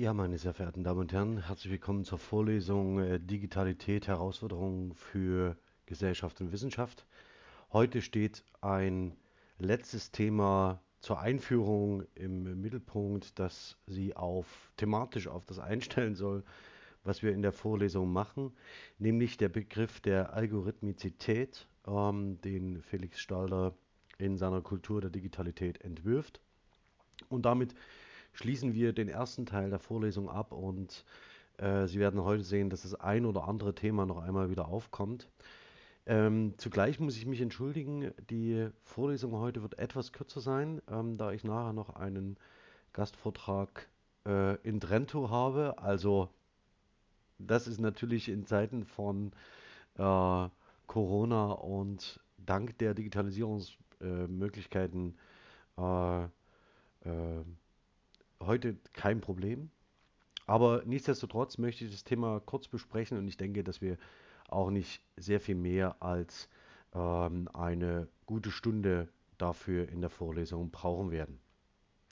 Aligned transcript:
Ja, 0.00 0.14
meine 0.14 0.38
sehr 0.38 0.54
verehrten 0.54 0.82
Damen 0.82 1.00
und 1.00 1.12
Herren, 1.12 1.46
herzlich 1.46 1.72
willkommen 1.72 2.04
zur 2.06 2.16
Vorlesung 2.16 3.00
äh, 3.00 3.20
Digitalität, 3.20 4.08
Herausforderungen 4.08 4.94
für 4.94 5.58
Gesellschaft 5.84 6.40
und 6.40 6.52
Wissenschaft. 6.52 7.04
Heute 7.70 8.00
steht 8.00 8.42
ein 8.62 9.14
letztes 9.58 10.10
Thema 10.10 10.80
zur 11.00 11.20
Einführung 11.20 12.04
im 12.14 12.62
Mittelpunkt, 12.62 13.38
das 13.38 13.76
Sie 13.86 14.16
auf 14.16 14.72
thematisch 14.78 15.28
auf 15.28 15.44
das 15.44 15.58
einstellen 15.58 16.14
soll, 16.14 16.44
was 17.04 17.22
wir 17.22 17.32
in 17.32 17.42
der 17.42 17.52
Vorlesung 17.52 18.10
machen, 18.10 18.54
nämlich 18.98 19.36
der 19.36 19.50
Begriff 19.50 20.00
der 20.00 20.32
Algorithmizität, 20.32 21.68
ähm, 21.86 22.40
den 22.40 22.80
Felix 22.80 23.20
Stalder 23.20 23.74
in 24.16 24.38
seiner 24.38 24.62
Kultur 24.62 25.02
der 25.02 25.10
Digitalität 25.10 25.82
entwirft. 25.82 26.40
Und 27.28 27.44
damit 27.44 27.74
schließen 28.32 28.74
wir 28.74 28.92
den 28.92 29.08
ersten 29.08 29.46
Teil 29.46 29.70
der 29.70 29.78
Vorlesung 29.78 30.28
ab 30.28 30.52
und 30.52 31.04
äh, 31.58 31.86
Sie 31.86 31.98
werden 31.98 32.22
heute 32.22 32.44
sehen, 32.44 32.70
dass 32.70 32.82
das 32.82 32.94
ein 32.94 33.26
oder 33.26 33.48
andere 33.48 33.74
Thema 33.74 34.06
noch 34.06 34.18
einmal 34.18 34.50
wieder 34.50 34.68
aufkommt. 34.68 35.28
Ähm, 36.06 36.54
zugleich 36.56 36.98
muss 36.98 37.16
ich 37.16 37.26
mich 37.26 37.40
entschuldigen, 37.40 38.12
die 38.30 38.68
Vorlesung 38.82 39.32
heute 39.32 39.62
wird 39.62 39.78
etwas 39.78 40.12
kürzer 40.12 40.40
sein, 40.40 40.80
ähm, 40.90 41.18
da 41.18 41.32
ich 41.32 41.44
nachher 41.44 41.72
noch 41.72 41.90
einen 41.90 42.36
Gastvortrag 42.92 43.88
äh, 44.26 44.56
in 44.62 44.80
Trento 44.80 45.30
habe. 45.30 45.78
Also 45.78 46.28
das 47.38 47.68
ist 47.68 47.80
natürlich 47.80 48.28
in 48.28 48.44
Zeiten 48.46 48.84
von 48.84 49.32
äh, 49.98 50.48
Corona 50.86 51.52
und 51.52 52.20
dank 52.38 52.78
der 52.78 52.94
Digitalisierungsmöglichkeiten 52.94 55.18
äh, 55.78 56.24
äh, 56.24 56.28
heute 58.40 58.76
kein 58.92 59.20
Problem. 59.20 59.70
Aber 60.46 60.82
nichtsdestotrotz 60.84 61.58
möchte 61.58 61.84
ich 61.84 61.92
das 61.92 62.04
Thema 62.04 62.40
kurz 62.40 62.66
besprechen 62.66 63.18
und 63.18 63.28
ich 63.28 63.36
denke, 63.36 63.62
dass 63.62 63.80
wir 63.80 63.96
auch 64.48 64.70
nicht 64.70 65.02
sehr 65.16 65.40
viel 65.40 65.54
mehr 65.54 66.02
als 66.02 66.48
ähm, 66.92 67.48
eine 67.52 68.08
gute 68.26 68.50
Stunde 68.50 69.08
dafür 69.38 69.88
in 69.88 70.00
der 70.00 70.10
Vorlesung 70.10 70.70
brauchen 70.70 71.10
werden. 71.10 71.38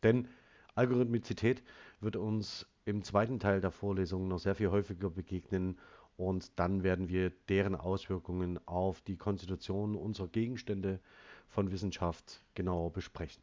Denn 0.02 0.28
Algorithmizität 0.74 1.62
wird 2.00 2.16
uns 2.16 2.66
im 2.84 3.02
zweiten 3.02 3.40
Teil 3.40 3.60
der 3.60 3.72
Vorlesung 3.72 4.28
noch 4.28 4.38
sehr 4.38 4.54
viel 4.54 4.70
häufiger 4.70 5.10
begegnen 5.10 5.78
und 6.16 6.58
dann 6.58 6.82
werden 6.82 7.08
wir 7.08 7.30
deren 7.48 7.74
Auswirkungen 7.74 8.58
auf 8.66 9.00
die 9.02 9.16
Konstitution 9.16 9.94
unserer 9.94 10.28
Gegenstände 10.28 11.00
von 11.48 11.70
Wissenschaft 11.70 12.42
genauer 12.54 12.92
besprechen. 12.92 13.42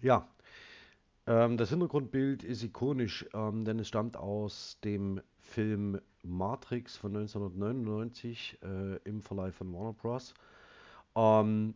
Ja, 0.00 0.28
ähm, 1.26 1.56
das 1.56 1.70
Hintergrundbild 1.70 2.42
ist 2.44 2.62
ikonisch, 2.62 3.26
ähm, 3.34 3.64
denn 3.64 3.78
es 3.78 3.88
stammt 3.88 4.16
aus 4.16 4.78
dem 4.84 5.20
Film 5.40 6.00
Matrix 6.22 6.96
von 6.96 7.16
1999 7.16 8.58
äh, 8.62 8.96
im 9.04 9.22
Verleih 9.22 9.52
von 9.52 9.72
Warner 9.72 9.92
Bros. 9.92 10.34
Ähm, 11.14 11.74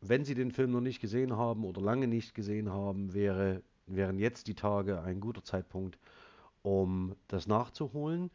wenn 0.00 0.24
Sie 0.24 0.34
den 0.34 0.50
Film 0.50 0.72
noch 0.72 0.80
nicht 0.80 1.00
gesehen 1.00 1.36
haben 1.36 1.64
oder 1.64 1.80
lange 1.80 2.06
nicht 2.08 2.34
gesehen 2.34 2.70
haben, 2.70 3.14
wäre, 3.14 3.62
wären 3.86 4.18
jetzt 4.18 4.48
die 4.48 4.54
Tage 4.54 5.00
ein 5.02 5.20
guter 5.20 5.42
Zeitpunkt, 5.42 5.98
um 6.62 7.14
das 7.28 7.46
nachzuholen. 7.46 8.30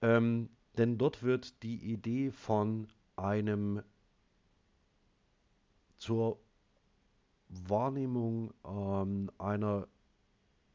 Ähm, 0.00 0.48
denn 0.76 0.96
dort 0.98 1.22
wird 1.22 1.62
die 1.62 1.92
Idee 1.92 2.30
von 2.30 2.88
einem 3.16 3.82
zur 5.98 6.38
Wahrnehmung 7.48 8.52
ähm, 8.64 9.30
einer 9.38 9.88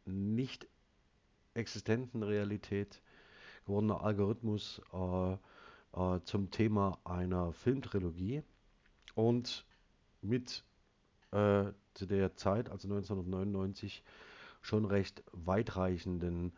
nicht 0.06 0.68
existenten 1.54 2.24
Realität 2.24 3.02
gewordener 3.66 4.02
Algorithmus 4.02 4.82
äh, 4.92 5.34
äh, 5.34 6.20
zum 6.24 6.52
Thema 6.52 7.00
einer 7.04 7.54
Filmtrilogie. 7.54 8.44
Und 9.16 9.66
mit 10.22 10.64
äh, 11.32 11.72
zu 11.94 12.06
der 12.06 12.36
Zeit, 12.36 12.70
also 12.70 12.88
1999, 12.88 14.04
schon 14.62 14.86
recht 14.86 15.24
weitreichenden 15.32 16.54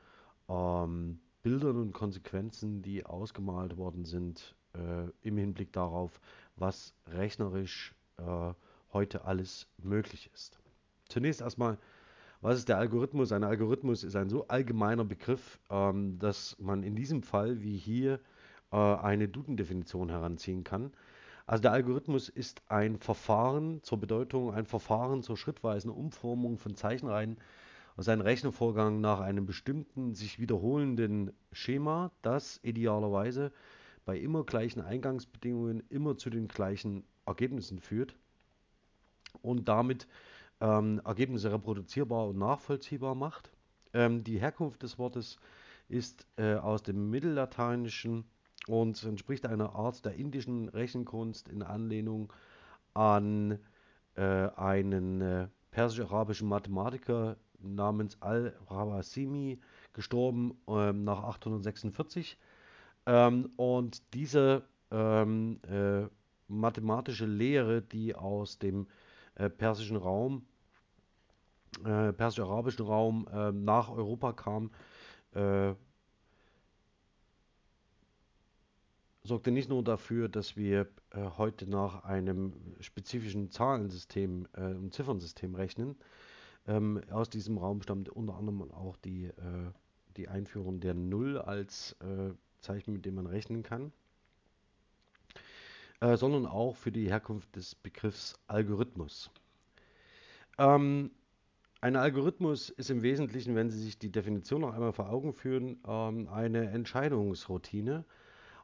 ähm, 0.48 1.20
Bildern 1.44 1.78
und 1.78 1.94
Konsequenzen, 1.94 2.82
die 2.82 3.06
ausgemalt 3.06 3.78
worden 3.78 4.06
sind 4.06 4.56
äh, 4.74 5.10
im 5.22 5.38
Hinblick 5.38 5.74
darauf, 5.74 6.20
was 6.56 6.94
rechnerisch 7.08 7.94
äh, 8.18 8.54
heute 8.96 9.26
alles 9.26 9.68
möglich 9.78 10.32
ist. 10.34 10.58
Zunächst 11.10 11.42
erstmal, 11.42 11.78
was 12.42 12.58
ist 12.58 12.70
der 12.70 12.78
Algorithmus? 12.78 13.32
Ein 13.32 13.44
Algorithmus 13.44 14.04
ist 14.04 14.16
ein 14.16 14.30
so 14.30 14.48
allgemeiner 14.48 15.04
Begriff, 15.04 15.60
ähm, 15.70 16.18
dass 16.18 16.56
man 16.60 16.82
in 16.82 16.96
diesem 16.96 17.22
Fall 17.22 17.62
wie 17.62 17.78
hier 17.78 18.20
äh, 18.72 18.78
eine 18.78 19.28
Duden-Definition 19.28 20.10
heranziehen 20.10 20.64
kann. 20.64 20.94
Also 21.46 21.62
der 21.62 21.74
Algorithmus 21.74 22.30
ist 22.30 22.64
ein 22.70 22.98
Verfahren 22.98 23.84
zur 23.84 24.00
Bedeutung, 24.00 24.54
ein 24.54 24.66
Verfahren 24.66 25.22
zur 25.22 25.38
schrittweisen 25.38 25.92
Umformung 25.92 26.58
von 26.58 26.76
Zeichenreihen 26.76 27.38
aus 27.98 28.10
einem 28.10 28.22
Rechenvorgang 28.22 29.02
nach 29.02 29.20
einem 29.20 29.46
bestimmten 29.46 30.16
sich 30.16 30.40
wiederholenden 30.40 31.32
Schema, 31.52 32.12
das 32.22 32.60
idealerweise 32.64 33.52
bei 34.06 34.18
immer 34.18 34.44
gleichen 34.44 34.82
Eingangsbedingungen 34.82 35.84
immer 35.90 36.18
zu 36.18 36.30
den 36.30 36.48
gleichen 36.48 37.04
Ergebnissen 37.26 37.80
führt 37.80 38.16
und 39.42 39.68
damit 39.68 40.08
ähm, 40.62 41.02
Ergebnisse 41.04 41.52
reproduzierbar 41.52 42.28
und 42.28 42.38
nachvollziehbar 42.38 43.16
macht. 43.16 43.52
Ähm, 43.94 44.24
die 44.24 44.40
Herkunft 44.40 44.84
des 44.84 44.98
Wortes 44.98 45.38
ist 45.88 46.28
äh, 46.38 46.56
aus 46.56 46.84
dem 46.84 47.10
Mittellateinischen 47.10 48.26
und 48.68 49.04
entspricht 49.04 49.46
einer 49.46 49.76
Art 49.76 50.04
der 50.06 50.16
indischen 50.16 50.70
Rechenkunst 50.70 51.48
in 51.50 51.62
Anlehnung 51.62 52.32
an 52.94 53.60
äh, 54.16 54.22
einen 54.22 55.22
äh, 55.22 55.48
persisch-arabischen 55.72 56.48
Mathematiker 56.48 57.38
namens 57.60 58.18
Al-Rawasimi, 58.22 59.60
gestorben 59.94 60.58
ähm, 60.68 61.04
nach 61.04 61.24
846. 61.24 62.38
Ähm, 63.06 63.50
und 63.58 64.02
diese 64.14 64.64
ähm, 64.92 65.60
äh, 65.70 66.08
mathematische 66.48 67.26
Lehre, 67.26 67.82
die 67.82 68.16
aus 68.16 68.58
dem 68.60 68.88
äh, 69.36 69.50
persischen 69.50 69.98
Raum, 69.98 70.46
äh, 71.84 72.14
persisch-arabischen 72.14 72.86
Raum 72.86 73.28
äh, 73.32 73.52
nach 73.52 73.90
Europa 73.90 74.34
kam, 74.34 74.72
äh, 75.34 75.74
sorgte 79.24 79.52
nicht 79.52 79.70
nur 79.70 79.84
dafür, 79.84 80.30
dass 80.30 80.56
wir 80.56 80.88
äh, 81.12 81.24
heute 81.38 81.70
nach 81.70 82.04
einem 82.04 82.54
spezifischen 82.80 83.50
Zahlensystem 83.50 84.48
äh, 84.54 84.74
und 84.74 84.94
Ziffernsystem 84.94 85.56
rechnen. 85.56 85.96
Ähm, 86.68 87.02
aus 87.12 87.30
diesem 87.30 87.58
Raum 87.58 87.82
stammt 87.82 88.10
unter 88.10 88.36
anderem 88.36 88.72
auch 88.72 88.98
die, 88.98 89.26
äh, 89.26 89.72
die 90.18 90.28
Einführung 90.28 90.80
der 90.80 90.94
Null 90.94 91.38
als 91.38 91.96
äh, 92.02 92.34
Zeichen, 92.60 92.94
mit 92.94 93.06
dem 93.06 93.16
man 93.16 93.28
rechnen 93.28 93.64
kann, 93.64 93.92
äh, 96.02 96.18
sondern 96.18 96.46
auch 96.46 96.76
für 96.76 96.92
die 96.92 97.10
Herkunft 97.10 97.56
des 97.56 97.76
Begriffs 97.76 98.36
Algorithmus. 98.48 99.32
Ähm, 100.58 101.12
ein 101.82 101.96
Algorithmus 101.96 102.70
ist 102.70 102.90
im 102.90 103.04
Wesentlichen, 103.04 103.56
wenn 103.56 103.70
Sie 103.70 103.82
sich 103.82 104.00
die 104.00 104.12
Definition 104.12 104.62
noch 104.62 104.74
einmal 104.74 104.94
vor 104.94 105.10
Augen 105.10 105.34
führen, 105.34 105.78
ähm, 105.88 106.28
eine 106.30 106.70
Entscheidungsroutine 106.70 108.06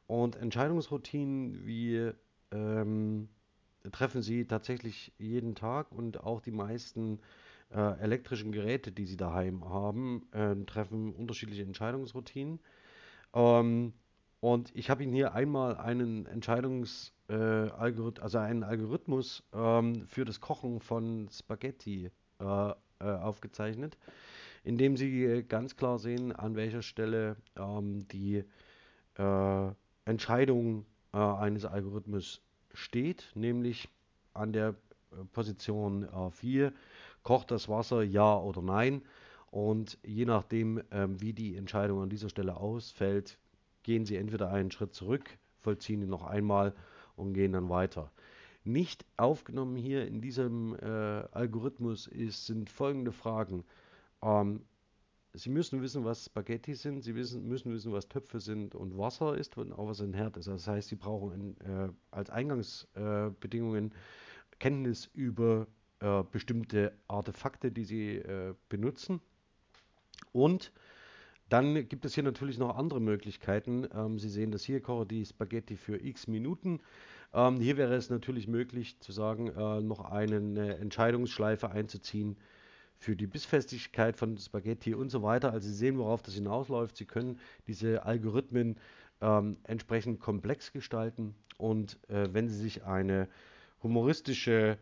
und 0.08 0.36
Entscheidungsroutinen 0.36 1.66
wie 1.66 2.12
ähm, 2.52 3.30
treffen 3.92 4.22
Sie 4.22 4.46
tatsächlich 4.46 5.14
jeden 5.18 5.56
Tag 5.56 5.92
und 5.92 6.24
auch 6.24 6.42
die 6.42 6.52
meisten 6.52 7.20
äh, 7.74 8.00
elektrischen 8.00 8.52
Geräte, 8.52 8.92
die 8.92 9.06
Sie 9.06 9.18
daheim 9.18 9.70
haben, 9.70 10.28
äh, 10.32 10.56
treffen 10.66 11.14
unterschiedliche 11.14 11.64
Entscheidungsroutinen. 11.64 12.60
Ähm, 13.34 13.94
und 14.42 14.76
ich 14.76 14.90
habe 14.90 15.04
Ihnen 15.04 15.14
hier 15.14 15.34
einmal 15.34 15.78
einen 15.78 16.26
Entscheidungs 16.26 17.14
äh, 17.30 17.34
also 17.36 18.38
einen 18.40 18.64
Algorithmus 18.64 19.44
ähm, 19.54 20.08
für 20.08 20.26
das 20.26 20.42
Kochen 20.42 20.80
von 20.80 21.30
Spaghetti 21.32 22.12
äh, 22.40 22.44
äh, 22.44 22.74
aufgezeichnet, 23.00 23.98
indem 24.64 24.98
Sie 24.98 25.46
ganz 25.48 25.78
klar 25.78 26.00
sehen, 26.00 26.32
an 26.32 26.56
welcher 26.56 26.82
Stelle 26.82 27.38
ähm, 27.56 28.08
die 28.10 28.44
äh, 29.18 29.72
Entscheidung 30.06 30.86
äh, 31.14 31.18
eines 31.18 31.66
Algorithmus 31.66 32.42
steht, 32.74 33.32
nämlich 33.36 33.90
an 34.34 34.54
der 34.54 34.76
Position 35.34 36.04
äh, 36.04 36.32
4, 36.32 36.74
kocht 37.24 37.52
das 37.52 37.70
Wasser 37.70 38.02
ja 38.02 38.38
oder 38.38 38.62
nein. 38.62 39.04
Und 39.52 39.98
je 40.04 40.26
nachdem, 40.26 40.82
ähm, 40.92 41.20
wie 41.22 41.34
die 41.34 41.56
Entscheidung 41.58 42.02
an 42.02 42.10
dieser 42.10 42.30
Stelle 42.30 42.56
ausfällt, 42.56 43.38
gehen 43.84 44.06
Sie 44.06 44.16
entweder 44.16 44.52
einen 44.52 44.72
Schritt 44.72 44.94
zurück, 44.94 45.38
vollziehen 45.60 46.02
ihn 46.02 46.10
noch 46.10 46.24
einmal 46.24 46.74
und 47.16 47.34
gehen 47.34 47.54
dann 47.54 47.70
weiter. 47.70 48.12
Nicht 48.64 49.06
aufgenommen 49.18 49.76
hier 49.76 50.06
in 50.06 50.22
diesem 50.22 50.76
äh, 50.76 50.86
Algorithmus 50.86 52.08
ist, 52.08 52.46
sind 52.46 52.70
folgende 52.70 53.12
Fragen. 53.12 53.64
Ähm, 54.22 54.62
Sie 55.34 55.50
müssen 55.50 55.82
wissen, 55.82 56.04
was 56.04 56.26
Spaghetti 56.26 56.76
sind, 56.76 57.04
Sie 57.04 57.16
wissen, 57.16 57.48
müssen 57.48 57.72
wissen, 57.74 57.94
was 57.94 58.10
Töpfe 58.10 58.42
sind 58.42 58.76
und 58.76 58.98
Wasser 58.98 59.38
ist 59.38 59.58
und 59.58 59.72
auch 59.72 59.88
was 59.88 60.02
ein 60.02 60.14
Herd 60.14 60.36
ist. 60.36 60.48
Das 60.48 60.68
heißt, 60.68 60.90
Sie 60.90 60.96
brauchen 60.96 61.56
äh, 61.62 61.90
als 62.12 62.30
Eingangsbedingungen 62.30 63.92
äh, 63.92 64.56
Kenntnis 64.60 65.10
über 65.14 65.68
äh, 66.02 66.24
bestimmte 66.30 66.92
Artefakte, 67.08 67.72
die 67.72 67.86
Sie 67.86 68.18
äh, 68.18 68.54
benutzen. 68.68 69.22
Und 70.34 70.74
dann 71.52 71.88
gibt 71.90 72.06
es 72.06 72.16
hier 72.16 72.24
natürlich 72.24 72.58
noch 72.58 72.78
andere 72.78 73.02
Möglichkeiten. 73.02 73.86
Ähm, 73.94 74.18
Sie 74.20 74.30
sehen 74.30 74.52
das 74.52 74.64
hier, 74.64 74.82
koche 74.82 75.06
die 75.06 75.26
Spaghetti 75.26 75.76
für 75.76 75.98
x 76.02 76.28
Minuten. 76.28 76.80
Ähm, 77.34 77.60
hier 77.60 77.76
wäre 77.76 77.94
es 77.96 78.10
natürlich 78.10 78.48
möglich 78.48 79.00
zu 79.00 79.12
sagen, 79.12 79.48
äh, 79.48 79.82
noch 79.82 80.00
eine 80.00 80.78
Entscheidungsschleife 80.78 81.70
einzuziehen 81.70 82.38
für 82.98 83.16
die 83.18 83.28
Bissfestigkeit 83.28 84.16
von 84.16 84.38
Spaghetti 84.38 84.94
und 84.94 85.10
so 85.10 85.24
weiter. 85.24 85.52
Also 85.52 85.68
Sie 85.68 85.74
sehen, 85.74 85.98
worauf 85.98 86.22
das 86.22 86.36
hinausläuft. 86.36 86.96
Sie 86.96 87.06
können 87.06 87.40
diese 87.68 88.06
Algorithmen 88.06 88.78
ähm, 89.20 89.58
entsprechend 89.64 90.20
komplex 90.20 90.72
gestalten 90.72 91.36
und 91.58 91.98
äh, 92.10 92.30
wenn 92.32 92.48
Sie 92.48 92.58
sich 92.58 92.86
eine 92.86 93.28
humoristische 93.84 94.78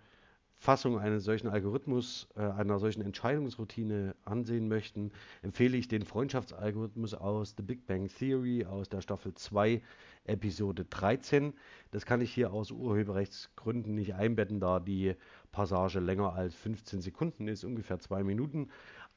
Fassung 0.61 0.99
eines 0.99 1.23
solchen 1.23 1.47
Algorithmus, 1.47 2.27
äh, 2.35 2.41
einer 2.41 2.79
solchen 2.79 3.01
Entscheidungsroutine 3.01 4.13
ansehen 4.25 4.67
möchten, 4.67 5.13
empfehle 5.41 5.77
ich 5.77 5.87
den 5.87 6.03
Freundschaftsalgorithmus 6.03 7.13
aus 7.13 7.53
The 7.55 7.63
Big 7.63 7.87
Bang 7.87 8.09
Theory 8.09 8.65
aus 8.65 8.89
der 8.89 8.99
Staffel 8.99 9.33
2, 9.33 9.81
Episode 10.25 10.83
13. 10.83 11.53
Das 11.91 12.05
kann 12.05 12.19
ich 12.19 12.33
hier 12.33 12.51
aus 12.51 12.71
Urheberrechtsgründen 12.71 13.95
nicht 13.95 14.15
einbetten, 14.15 14.59
da 14.59 14.81
die 14.81 15.15
Passage 15.53 16.01
länger 16.01 16.33
als 16.33 16.53
15 16.55 16.99
Sekunden 16.99 17.47
ist, 17.47 17.63
ungefähr 17.63 17.99
zwei 17.99 18.25
Minuten. 18.25 18.67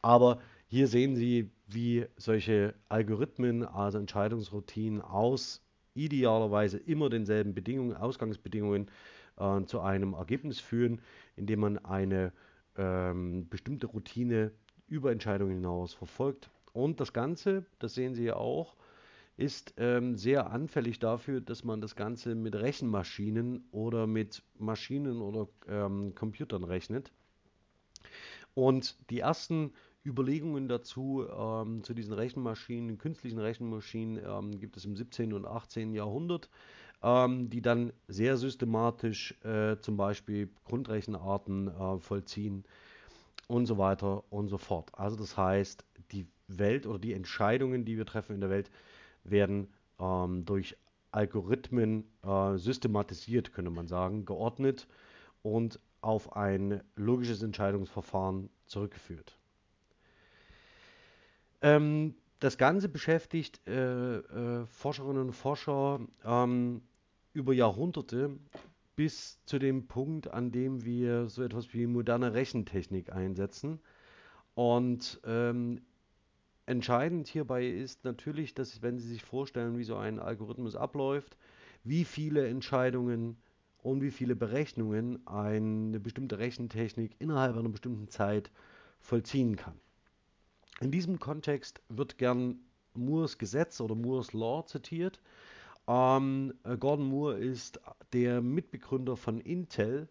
Aber 0.00 0.38
hier 0.68 0.86
sehen 0.86 1.16
Sie, 1.16 1.50
wie 1.66 2.06
solche 2.16 2.74
Algorithmen, 2.88 3.64
also 3.64 3.98
Entscheidungsroutinen 3.98 5.00
aus 5.00 5.60
idealerweise 5.94 6.78
immer 6.78 7.10
denselben 7.10 7.52
Bedingungen, 7.52 7.96
Ausgangsbedingungen 7.96 8.88
äh, 9.36 9.64
zu 9.64 9.80
einem 9.80 10.14
Ergebnis 10.14 10.60
führen, 10.60 11.00
indem 11.36 11.60
man 11.60 11.78
eine 11.78 12.32
ähm, 12.76 13.48
bestimmte 13.48 13.86
Routine 13.86 14.52
über 14.88 15.12
Entscheidungen 15.12 15.54
hinaus 15.54 15.94
verfolgt. 15.94 16.50
Und 16.72 17.00
das 17.00 17.12
Ganze, 17.12 17.66
das 17.78 17.94
sehen 17.94 18.14
Sie 18.14 18.24
ja 18.24 18.36
auch, 18.36 18.76
ist 19.36 19.74
ähm, 19.76 20.16
sehr 20.16 20.50
anfällig 20.50 20.98
dafür, 20.98 21.40
dass 21.40 21.64
man 21.64 21.80
das 21.80 21.96
Ganze 21.96 22.34
mit 22.34 22.54
Rechenmaschinen 22.54 23.66
oder 23.72 24.06
mit 24.06 24.42
Maschinen 24.58 25.20
oder 25.20 25.48
ähm, 25.68 26.14
Computern 26.14 26.64
rechnet. 26.64 27.12
Und 28.54 29.10
die 29.10 29.20
ersten 29.20 29.72
Überlegungen 30.04 30.68
dazu, 30.68 31.26
ähm, 31.28 31.82
zu 31.84 31.94
diesen 31.94 32.12
Rechenmaschinen, 32.12 32.98
künstlichen 32.98 33.38
Rechenmaschinen, 33.38 34.22
ähm, 34.24 34.58
gibt 34.58 34.76
es 34.76 34.84
im 34.84 34.96
17. 34.96 35.32
und 35.32 35.46
18. 35.46 35.94
Jahrhundert 35.94 36.50
ähm, 37.02 37.50
die 37.50 37.62
dann 37.62 37.92
sehr 38.08 38.36
systematisch 38.36 39.34
äh, 39.44 39.76
zum 39.80 39.96
Beispiel 39.96 40.48
Grundrechenarten 40.64 41.68
äh, 41.68 41.98
vollziehen 41.98 42.64
und 43.48 43.66
so 43.66 43.78
weiter 43.78 44.24
und 44.30 44.48
so 44.48 44.58
fort. 44.58 44.90
Also 44.94 45.16
das 45.16 45.36
heißt, 45.36 45.84
die 46.12 46.26
Welt 46.48 46.86
oder 46.86 46.98
die 46.98 47.12
Entscheidungen, 47.12 47.84
die 47.84 47.96
wir 47.96 48.06
treffen 48.06 48.34
in 48.34 48.40
der 48.40 48.50
Welt, 48.50 48.70
werden 49.24 49.68
ähm, 49.98 50.44
durch 50.44 50.76
Algorithmen 51.10 52.04
äh, 52.22 52.56
systematisiert, 52.56 53.52
könnte 53.52 53.70
man 53.70 53.86
sagen, 53.86 54.24
geordnet 54.24 54.86
und 55.42 55.78
auf 56.00 56.34
ein 56.36 56.82
logisches 56.96 57.42
Entscheidungsverfahren 57.42 58.48
zurückgeführt. 58.66 59.36
Ähm, 61.60 62.14
das 62.40 62.58
Ganze 62.58 62.88
beschäftigt 62.88 63.60
äh, 63.68 64.16
äh, 64.16 64.66
Forscherinnen 64.66 65.22
und 65.22 65.32
Forscher 65.32 66.00
ähm, 66.24 66.82
über 67.32 67.52
Jahrhunderte 67.52 68.38
bis 68.96 69.42
zu 69.44 69.58
dem 69.58 69.86
Punkt, 69.86 70.28
an 70.28 70.52
dem 70.52 70.84
wir 70.84 71.28
so 71.28 71.42
etwas 71.42 71.72
wie 71.72 71.86
moderne 71.86 72.34
Rechentechnik 72.34 73.12
einsetzen. 73.12 73.80
Und 74.54 75.20
ähm, 75.24 75.80
entscheidend 76.66 77.28
hierbei 77.28 77.66
ist 77.66 78.04
natürlich, 78.04 78.54
dass 78.54 78.82
wenn 78.82 78.98
Sie 78.98 79.08
sich 79.08 79.22
vorstellen, 79.22 79.78
wie 79.78 79.84
so 79.84 79.96
ein 79.96 80.18
Algorithmus 80.18 80.76
abläuft, 80.76 81.36
wie 81.84 82.04
viele 82.04 82.46
Entscheidungen 82.46 83.36
und 83.78 84.02
wie 84.02 84.10
viele 84.10 84.36
Berechnungen 84.36 85.26
eine 85.26 85.98
bestimmte 85.98 86.38
Rechentechnik 86.38 87.16
innerhalb 87.18 87.56
einer 87.56 87.68
bestimmten 87.68 88.08
Zeit 88.08 88.50
vollziehen 89.00 89.56
kann. 89.56 89.80
In 90.80 90.90
diesem 90.90 91.18
Kontext 91.18 91.82
wird 91.88 92.18
gern 92.18 92.60
Moores 92.94 93.38
Gesetz 93.38 93.80
oder 93.80 93.94
Moores 93.94 94.32
Law 94.32 94.64
zitiert. 94.66 95.20
Ähm, 95.88 96.54
äh, 96.64 96.76
Gordon 96.76 97.06
Moore 97.06 97.38
ist 97.38 97.80
der 98.12 98.40
Mitbegründer 98.40 99.16
von 99.16 99.38
Intel. 99.38 100.08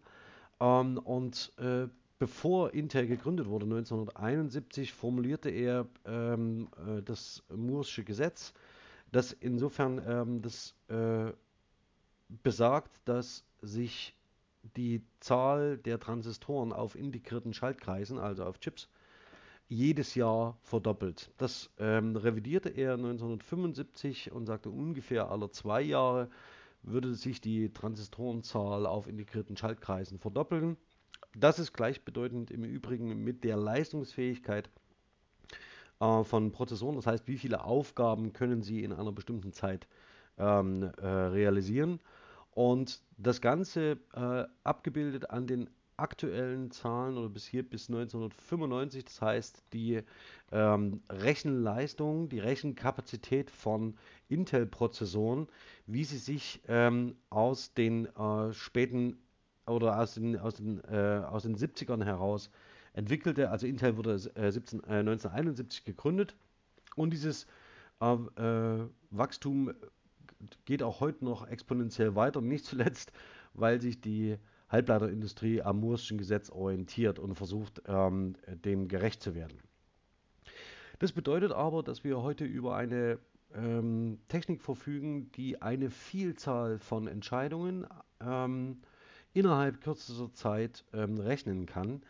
Ähm, 0.60 0.98
und 0.98 1.52
äh, 1.58 1.88
bevor 2.18 2.72
Intel 2.72 3.06
gegründet 3.06 3.48
wurde, 3.48 3.64
1971, 3.64 4.92
formulierte 4.92 5.50
er 5.50 5.86
ähm, 6.04 6.68
äh, 6.86 7.02
das 7.02 7.42
Moore'sche 7.50 8.04
Gesetz, 8.04 8.54
das 9.10 9.32
insofern 9.32 10.00
ähm, 10.06 10.42
das 10.42 10.74
äh, 10.88 11.32
besagt, 12.42 12.92
dass 13.06 13.44
sich 13.60 14.14
die 14.76 15.02
Zahl 15.20 15.78
der 15.78 15.98
Transistoren 15.98 16.72
auf 16.72 16.94
integrierten 16.94 17.52
Schaltkreisen, 17.52 18.18
also 18.18 18.44
auf 18.44 18.60
Chips, 18.60 18.88
jedes 19.72 20.14
Jahr 20.14 20.58
verdoppelt. 20.62 21.30
Das 21.38 21.70
ähm, 21.78 22.14
revidierte 22.14 22.68
er 22.68 22.94
1975 22.94 24.30
und 24.30 24.46
sagte, 24.46 24.70
ungefähr 24.70 25.30
alle 25.30 25.50
zwei 25.50 25.80
Jahre 25.80 26.28
würde 26.82 27.14
sich 27.14 27.40
die 27.40 27.72
Transistorenzahl 27.72 28.86
auf 28.86 29.08
integrierten 29.08 29.56
Schaltkreisen 29.56 30.18
verdoppeln. 30.18 30.76
Das 31.34 31.58
ist 31.58 31.72
gleichbedeutend 31.72 32.50
im 32.50 32.64
Übrigen 32.64 33.24
mit 33.24 33.44
der 33.44 33.56
Leistungsfähigkeit 33.56 34.68
äh, 36.00 36.22
von 36.22 36.52
Prozessoren. 36.52 36.96
Das 36.96 37.06
heißt, 37.06 37.26
wie 37.26 37.38
viele 37.38 37.64
Aufgaben 37.64 38.34
können 38.34 38.60
sie 38.60 38.84
in 38.84 38.92
einer 38.92 39.12
bestimmten 39.12 39.52
Zeit 39.52 39.86
ähm, 40.36 40.82
äh, 40.82 41.06
realisieren. 41.06 42.00
Und 42.50 43.00
das 43.16 43.40
Ganze 43.40 43.98
äh, 44.12 44.44
abgebildet 44.64 45.30
an 45.30 45.46
den 45.46 45.70
aktuellen 45.96 46.70
Zahlen 46.70 47.16
oder 47.16 47.28
bis 47.28 47.46
hier 47.46 47.62
bis 47.62 47.88
1995, 47.88 49.04
das 49.04 49.20
heißt 49.20 49.62
die 49.72 50.02
ähm, 50.50 51.02
Rechenleistung, 51.08 52.28
die 52.28 52.38
Rechenkapazität 52.38 53.50
von 53.50 53.94
Intel-Prozessoren, 54.28 55.48
wie 55.86 56.04
sie 56.04 56.18
sich 56.18 56.62
ähm, 56.68 57.16
aus 57.30 57.74
den 57.74 58.06
äh, 58.16 58.52
späten 58.52 59.18
oder 59.66 59.98
aus 59.98 60.14
den, 60.14 60.38
aus, 60.38 60.54
den, 60.54 60.82
äh, 60.84 61.22
aus 61.26 61.42
den 61.44 61.56
70ern 61.56 62.04
heraus 62.04 62.50
entwickelte. 62.94 63.50
Also 63.50 63.66
Intel 63.66 63.96
wurde 63.96 64.14
äh, 64.34 64.50
17, 64.50 64.84
1971 64.84 65.84
gegründet. 65.84 66.36
Und 66.96 67.12
dieses 67.12 67.46
äh, 68.00 68.12
äh, 68.12 68.88
Wachstum 69.10 69.72
geht 70.64 70.82
auch 70.82 71.00
heute 71.00 71.24
noch 71.24 71.46
exponentiell 71.46 72.14
weiter, 72.14 72.40
nicht 72.40 72.64
zuletzt, 72.64 73.12
weil 73.54 73.80
sich 73.80 74.00
die 74.00 74.36
Halbleiterindustrie 74.72 75.62
am 75.62 75.80
Moore'schen 75.80 76.16
Gesetz 76.16 76.50
orientiert 76.50 77.18
und 77.18 77.34
versucht, 77.34 77.82
ähm, 77.86 78.34
dem 78.64 78.88
gerecht 78.88 79.22
zu 79.22 79.34
werden. 79.34 79.58
Das 80.98 81.12
bedeutet 81.12 81.52
aber, 81.52 81.82
dass 81.82 82.04
wir 82.04 82.22
heute 82.22 82.44
über 82.44 82.74
eine 82.76 83.18
ähm, 83.54 84.18
Technik 84.28 84.62
verfügen, 84.62 85.30
die 85.32 85.60
eine 85.60 85.90
Vielzahl 85.90 86.78
von 86.78 87.06
Entscheidungen 87.06 87.86
ähm, 88.20 88.78
innerhalb 89.34 89.80
kürzester 89.80 90.32
Zeit 90.32 90.84
ähm, 90.92 91.18
rechnen 91.18 91.66
kann 91.66 92.02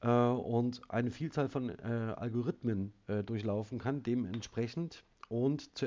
äh, 0.00 0.08
und 0.08 0.82
eine 0.88 1.10
Vielzahl 1.10 1.48
von 1.48 1.70
äh, 1.70 2.14
Algorithmen 2.16 2.92
äh, 3.06 3.22
durchlaufen 3.22 3.78
kann, 3.78 4.02
dementsprechend 4.02 5.04
und 5.28 5.76
zu 5.76 5.86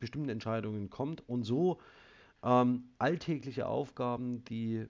bestimmten 0.00 0.30
Entscheidungen 0.30 0.90
kommt 0.90 1.28
und 1.28 1.44
so 1.44 1.78
ähm, 2.42 2.84
alltägliche 2.98 3.66
Aufgaben, 3.66 4.44
die 4.44 4.86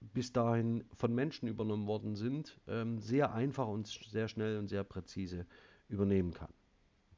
bis 0.00 0.32
dahin 0.32 0.84
von 0.96 1.14
Menschen 1.14 1.48
übernommen 1.48 1.86
worden 1.86 2.14
sind, 2.14 2.60
ähm, 2.68 2.98
sehr 2.98 3.32
einfach 3.32 3.68
und 3.68 3.86
sehr 3.86 4.28
schnell 4.28 4.58
und 4.58 4.68
sehr 4.68 4.84
präzise 4.84 5.46
übernehmen 5.88 6.32
kann. 6.32 6.52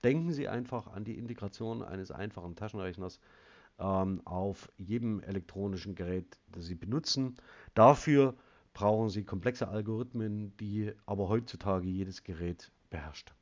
Denken 0.04 0.32
Sie 0.32 0.48
einfach 0.48 0.86
an 0.88 1.04
die 1.04 1.18
Integration 1.18 1.82
eines 1.82 2.10
einfachen 2.10 2.54
Taschenrechners 2.54 3.20
ähm, 3.78 4.22
auf 4.24 4.70
jedem 4.76 5.20
elektronischen 5.20 5.94
Gerät, 5.94 6.38
das 6.52 6.66
Sie 6.66 6.74
benutzen. 6.74 7.36
Dafür 7.74 8.34
brauchen 8.72 9.08
Sie 9.08 9.24
komplexe 9.24 9.68
Algorithmen, 9.68 10.56
die 10.58 10.92
aber 11.06 11.28
heutzutage 11.28 11.88
jedes 11.88 12.22
Gerät 12.24 12.70
beherrscht. 12.90 13.34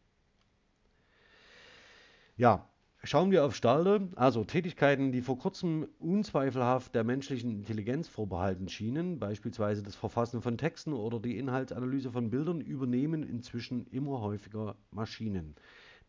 Ja, 2.36 2.68
Schauen 3.06 3.30
wir 3.30 3.44
auf 3.44 3.54
Stalde, 3.54 4.08
also 4.16 4.44
Tätigkeiten, 4.44 5.12
die 5.12 5.20
vor 5.20 5.38
kurzem 5.38 5.86
unzweifelhaft 5.98 6.94
der 6.94 7.04
menschlichen 7.04 7.50
Intelligenz 7.50 8.08
vorbehalten 8.08 8.66
schienen, 8.70 9.18
beispielsweise 9.18 9.82
das 9.82 9.94
Verfassen 9.94 10.40
von 10.40 10.56
Texten 10.56 10.94
oder 10.94 11.20
die 11.20 11.36
Inhaltsanalyse 11.36 12.10
von 12.10 12.30
Bildern, 12.30 12.62
übernehmen 12.62 13.22
inzwischen 13.22 13.86
immer 13.88 14.22
häufiger 14.22 14.76
Maschinen. 14.90 15.54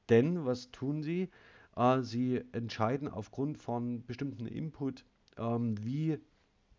Denn 0.07 0.45
was 0.45 0.71
tun 0.71 1.03
sie? 1.03 1.27
Äh, 1.75 2.01
sie 2.01 2.41
entscheiden 2.53 3.09
aufgrund 3.09 3.57
von 3.57 4.05
bestimmten 4.05 4.47
Input, 4.47 5.03
ähm, 5.37 5.75
wie 5.83 6.17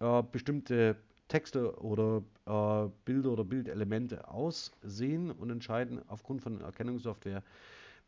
äh, 0.01 0.23
bestimmte 0.33 0.97
Texte 1.29 1.79
oder 1.79 2.23
äh, 2.47 2.89
Bilder 3.05 3.33
oder 3.33 3.45
Bildelemente 3.45 4.29
aussehen 4.29 5.31
und 5.31 5.51
entscheiden 5.51 6.01
aufgrund 6.09 6.41
von 6.41 6.63
Erkennungssoftware, 6.63 7.43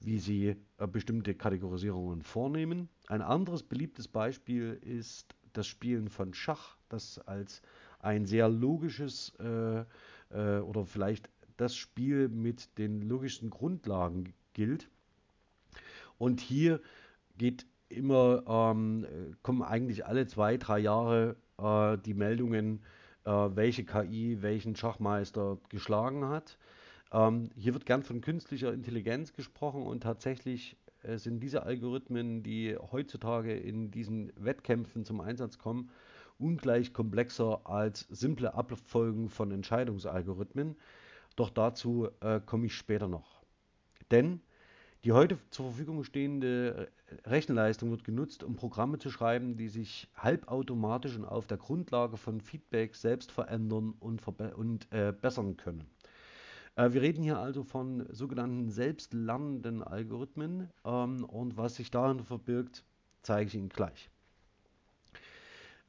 wie 0.00 0.18
sie 0.18 0.56
äh, 0.78 0.86
bestimmte 0.86 1.34
Kategorisierungen 1.34 2.22
vornehmen. 2.22 2.88
Ein 3.06 3.22
anderes 3.22 3.62
beliebtes 3.62 4.08
Beispiel 4.08 4.78
ist 4.82 5.34
das 5.52 5.66
Spielen 5.66 6.08
von 6.08 6.34
Schach, 6.34 6.76
das 6.88 7.18
als 7.20 7.62
ein 8.00 8.26
sehr 8.26 8.48
logisches 8.48 9.32
äh, 9.40 9.84
äh, 10.30 10.60
oder 10.60 10.84
vielleicht 10.84 11.30
das 11.56 11.74
Spiel 11.74 12.28
mit 12.28 12.78
den 12.78 13.02
logischsten 13.02 13.50
Grundlagen 13.50 14.32
gilt. 14.52 14.88
Und 16.16 16.40
hier 16.40 16.80
geht 17.36 17.66
immer, 17.88 18.44
ähm, 18.46 19.06
kommen 19.42 19.62
eigentlich 19.62 20.06
alle 20.06 20.26
zwei, 20.26 20.56
drei 20.56 20.78
Jahre 20.78 21.36
äh, 21.58 21.98
die 21.98 22.14
Meldungen, 22.14 22.80
äh, 23.24 23.30
welche 23.30 23.84
KI 23.84 24.42
welchen 24.42 24.76
Schachmeister 24.76 25.58
geschlagen 25.68 26.26
hat. 26.26 26.58
Ähm, 27.12 27.50
hier 27.56 27.72
wird 27.72 27.86
gern 27.86 28.02
von 28.02 28.20
künstlicher 28.20 28.72
Intelligenz 28.72 29.32
gesprochen 29.32 29.82
und 29.82 30.02
tatsächlich 30.02 30.76
äh, 31.02 31.16
sind 31.18 31.40
diese 31.40 31.62
Algorithmen, 31.62 32.42
die 32.42 32.76
heutzutage 32.76 33.56
in 33.56 33.90
diesen 33.90 34.32
Wettkämpfen 34.36 35.04
zum 35.04 35.20
Einsatz 35.20 35.58
kommen, 35.58 35.90
ungleich 36.38 36.92
komplexer 36.92 37.66
als 37.66 38.00
simple 38.10 38.54
Abfolgen 38.54 39.28
von 39.28 39.50
Entscheidungsalgorithmen. 39.50 40.76
Doch 41.36 41.50
dazu 41.50 42.08
äh, 42.20 42.40
komme 42.44 42.66
ich 42.66 42.74
später 42.74 43.08
noch. 43.08 43.42
Denn 44.10 44.40
die 45.04 45.12
heute 45.12 45.38
zur 45.50 45.66
Verfügung 45.66 46.02
stehende 46.02 46.90
äh, 47.06 47.28
Rechenleistung 47.28 47.90
wird 47.90 48.04
genutzt, 48.04 48.42
um 48.42 48.56
Programme 48.56 48.98
zu 48.98 49.10
schreiben, 49.10 49.56
die 49.56 49.68
sich 49.68 50.08
halbautomatisch 50.16 51.16
und 51.16 51.24
auf 51.24 51.46
der 51.46 51.58
Grundlage 51.58 52.16
von 52.16 52.40
Feedback 52.40 52.96
selbst 52.96 53.30
verändern 53.30 53.94
und, 54.00 54.26
und 54.26 54.92
äh, 54.92 55.12
bessern 55.12 55.56
können. 55.56 55.88
Äh, 56.78 56.92
wir 56.92 57.02
reden 57.02 57.22
hier 57.24 57.38
also 57.38 57.64
von 57.64 58.06
sogenannten 58.10 58.70
selbstlernenden 58.70 59.82
Algorithmen 59.82 60.70
ähm, 60.84 61.24
und 61.24 61.56
was 61.56 61.74
sich 61.74 61.90
darin 61.90 62.24
verbirgt, 62.24 62.84
zeige 63.22 63.48
ich 63.48 63.54
Ihnen 63.56 63.68
gleich. 63.68 64.08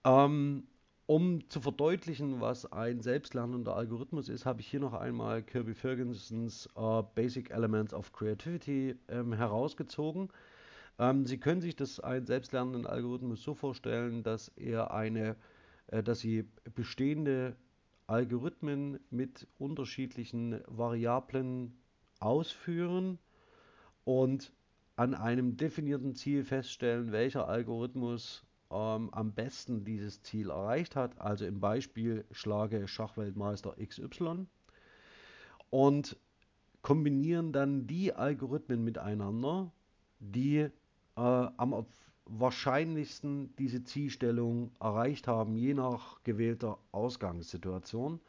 Ähm, 0.03 0.63
um 1.05 1.47
zu 1.49 1.61
verdeutlichen, 1.61 2.41
was 2.41 2.71
ein 2.71 3.01
selbstlernender 3.01 3.75
Algorithmus 3.75 4.29
ist, 4.29 4.45
habe 4.45 4.61
ich 4.61 4.67
hier 4.67 4.79
noch 4.79 4.93
einmal 4.93 5.43
Kirby 5.43 5.75
Fergusons 5.75 6.67
äh, 6.75 7.03
Basic 7.13 7.51
Elements 7.51 7.93
of 7.93 8.11
Creativity 8.11 8.95
ähm, 9.09 9.33
herausgezogen. 9.33 10.29
Ähm, 10.97 11.27
Sie 11.27 11.37
können 11.37 11.61
sich 11.61 11.75
das 11.75 11.99
einen 11.99 12.25
selbstlernenden 12.25 12.87
Algorithmus 12.87 13.43
so 13.43 13.53
vorstellen, 13.53 14.23
dass 14.23 14.49
er 14.55 14.91
eine, 14.91 15.35
äh, 15.87 16.01
dass 16.01 16.19
Sie 16.19 16.45
bestehende 16.73 17.55
Algorithmen 18.09 18.99
mit 19.11 19.47
unterschiedlichen 19.59 20.61
Variablen 20.67 21.77
ausführen 22.19 23.19
und 24.03 24.51
an 24.95 25.13
einem 25.13 25.57
definierten 25.57 26.15
Ziel 26.15 26.43
feststellen, 26.43 27.11
welcher 27.11 27.47
Algorithmus 27.47 28.43
ähm, 28.71 29.13
am 29.13 29.33
besten 29.33 29.85
dieses 29.85 30.23
Ziel 30.23 30.49
erreicht 30.49 30.95
hat. 30.95 31.21
Also 31.21 31.45
im 31.45 31.59
Beispiel 31.59 32.25
schlage 32.31 32.87
Schachweltmeister 32.87 33.75
XY 33.77 34.47
und 35.69 36.17
kombinieren 36.81 37.53
dann 37.53 37.85
die 37.85 38.13
Algorithmen 38.13 38.83
miteinander, 38.83 39.71
die 40.19 40.57
äh, 40.57 40.71
am 41.15 41.73
wahrscheinlichsten 42.29 43.55
diese 43.57 43.83
Zielstellung 43.83 44.71
erreicht 44.79 45.27
haben, 45.27 45.55
je 45.55 45.73
nach 45.73 46.23
gewählter 46.23 46.77
Ausgangssituation. 46.91 48.19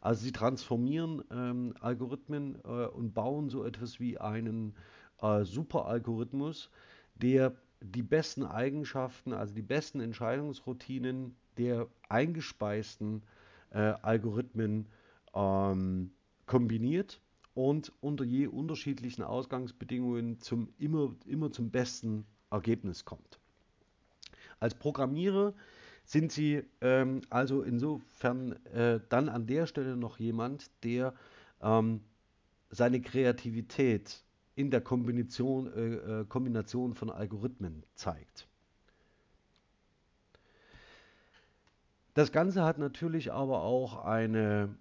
Also 0.00 0.22
sie 0.22 0.32
transformieren 0.32 1.22
ähm, 1.30 1.74
Algorithmen 1.80 2.58
äh, 2.64 2.86
und 2.86 3.12
bauen 3.12 3.50
so 3.50 3.64
etwas 3.64 4.00
wie 4.00 4.18
einen 4.18 4.74
äh, 5.20 5.44
Superalgorithmus, 5.44 6.70
der 7.14 7.54
die 7.82 8.02
besten 8.02 8.44
Eigenschaften, 8.44 9.32
also 9.32 9.54
die 9.54 9.62
besten 9.62 10.00
Entscheidungsroutinen 10.00 11.36
der 11.58 11.88
eingespeisten 12.08 13.22
äh, 13.70 13.78
Algorithmen 13.78 14.86
ähm, 15.34 16.12
kombiniert 16.46 17.20
und 17.54 17.92
unter 18.00 18.24
je 18.24 18.46
unterschiedlichen 18.46 19.22
Ausgangsbedingungen 19.22 20.40
zum 20.40 20.68
immer, 20.78 21.14
immer 21.26 21.50
zum 21.52 21.70
besten 21.70 22.24
Ergebnis 22.50 23.04
kommt. 23.04 23.39
Als 24.60 24.74
Programmierer 24.74 25.54
sind 26.04 26.32
Sie 26.32 26.62
ähm, 26.80 27.22
also 27.30 27.62
insofern 27.62 28.52
äh, 28.66 29.00
dann 29.08 29.28
an 29.28 29.46
der 29.46 29.66
Stelle 29.66 29.96
noch 29.96 30.18
jemand, 30.18 30.70
der 30.84 31.14
ähm, 31.62 32.00
seine 32.70 33.00
Kreativität 33.00 34.22
in 34.54 34.70
der 34.70 34.80
Kombination, 34.80 35.72
äh, 35.72 36.20
äh 36.20 36.24
Kombination 36.26 36.94
von 36.94 37.10
Algorithmen 37.10 37.84
zeigt. 37.94 38.46
Das 42.14 42.32
Ganze 42.32 42.64
hat 42.64 42.78
natürlich 42.78 43.32
aber 43.32 43.62
auch 43.62 44.04
eine 44.04 44.74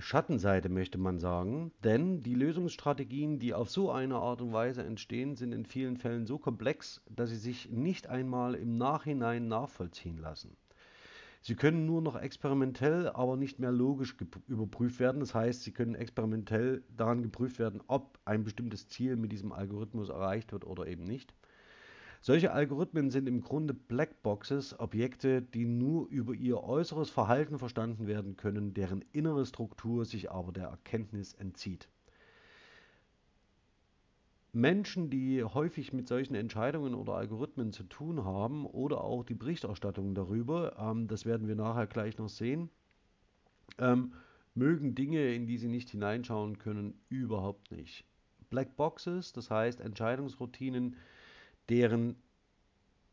Schattenseite, 0.00 0.68
möchte 0.68 0.98
man 0.98 1.18
sagen, 1.18 1.72
denn 1.82 2.22
die 2.22 2.34
Lösungsstrategien, 2.34 3.38
die 3.38 3.54
auf 3.54 3.70
so 3.70 3.90
eine 3.90 4.16
Art 4.16 4.40
und 4.40 4.52
Weise 4.52 4.82
entstehen, 4.84 5.34
sind 5.34 5.52
in 5.52 5.64
vielen 5.64 5.96
Fällen 5.96 6.26
so 6.26 6.38
komplex, 6.38 7.02
dass 7.08 7.30
sie 7.30 7.36
sich 7.36 7.70
nicht 7.70 8.08
einmal 8.08 8.54
im 8.54 8.76
Nachhinein 8.76 9.48
nachvollziehen 9.48 10.18
lassen. 10.18 10.56
Sie 11.40 11.54
können 11.54 11.86
nur 11.86 12.02
noch 12.02 12.16
experimentell, 12.16 13.08
aber 13.08 13.36
nicht 13.36 13.58
mehr 13.58 13.72
logisch 13.72 14.16
überprüft 14.48 14.98
werden. 15.00 15.20
Das 15.20 15.34
heißt, 15.34 15.62
sie 15.62 15.72
können 15.72 15.94
experimentell 15.94 16.82
daran 16.96 17.22
geprüft 17.22 17.58
werden, 17.58 17.80
ob 17.86 18.18
ein 18.24 18.44
bestimmtes 18.44 18.88
Ziel 18.88 19.16
mit 19.16 19.32
diesem 19.32 19.52
Algorithmus 19.52 20.08
erreicht 20.08 20.52
wird 20.52 20.64
oder 20.66 20.86
eben 20.86 21.04
nicht. 21.04 21.34
Solche 22.20 22.52
Algorithmen 22.52 23.10
sind 23.10 23.28
im 23.28 23.40
Grunde 23.40 23.74
Blackboxes, 23.74 24.78
Objekte, 24.80 25.40
die 25.40 25.66
nur 25.66 26.08
über 26.08 26.34
ihr 26.34 26.62
äußeres 26.62 27.10
Verhalten 27.10 27.58
verstanden 27.58 28.06
werden 28.06 28.36
können, 28.36 28.74
deren 28.74 29.04
innere 29.12 29.46
Struktur 29.46 30.04
sich 30.04 30.30
aber 30.30 30.52
der 30.52 30.68
Erkenntnis 30.68 31.34
entzieht. 31.34 31.88
Menschen, 34.52 35.10
die 35.10 35.44
häufig 35.44 35.92
mit 35.92 36.08
solchen 36.08 36.34
Entscheidungen 36.34 36.94
oder 36.94 37.14
Algorithmen 37.14 37.72
zu 37.72 37.84
tun 37.84 38.24
haben 38.24 38.66
oder 38.66 39.04
auch 39.04 39.22
die 39.22 39.34
Berichterstattung 39.34 40.14
darüber, 40.14 40.76
ähm, 40.78 41.06
das 41.06 41.26
werden 41.26 41.46
wir 41.46 41.54
nachher 41.54 41.86
gleich 41.86 42.18
noch 42.18 42.28
sehen, 42.28 42.70
ähm, 43.78 44.14
mögen 44.54 44.94
Dinge, 44.94 45.34
in 45.34 45.46
die 45.46 45.58
sie 45.58 45.68
nicht 45.68 45.90
hineinschauen 45.90 46.58
können, 46.58 46.98
überhaupt 47.08 47.70
nicht. 47.70 48.04
Blackboxes, 48.50 49.32
das 49.32 49.50
heißt 49.50 49.80
Entscheidungsroutinen, 49.80 50.96
deren 51.68 52.16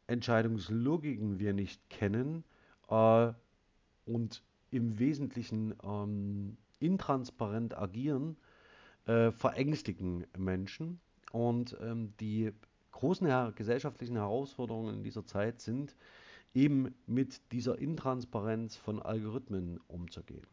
Entscheidungslogiken 0.07 1.39
wir 1.39 1.53
nicht 1.53 1.89
kennen 1.89 2.43
äh, 2.89 3.31
und 4.05 4.43
im 4.71 4.99
Wesentlichen 4.99 5.73
ähm, 5.83 6.57
intransparent 6.79 7.77
agieren, 7.77 8.37
äh, 9.05 9.31
verängstigen 9.31 10.25
Menschen. 10.37 10.99
Und 11.31 11.75
ähm, 11.81 12.13
die 12.19 12.51
großen 12.91 13.27
her 13.27 13.53
gesellschaftlichen 13.55 14.15
Herausforderungen 14.15 14.95
in 14.95 15.03
dieser 15.03 15.25
Zeit 15.25 15.61
sind, 15.61 15.95
eben 16.53 16.95
mit 17.05 17.41
dieser 17.51 17.77
Intransparenz 17.77 18.77
von 18.77 19.01
Algorithmen 19.01 19.79
umzugehen. 19.87 20.47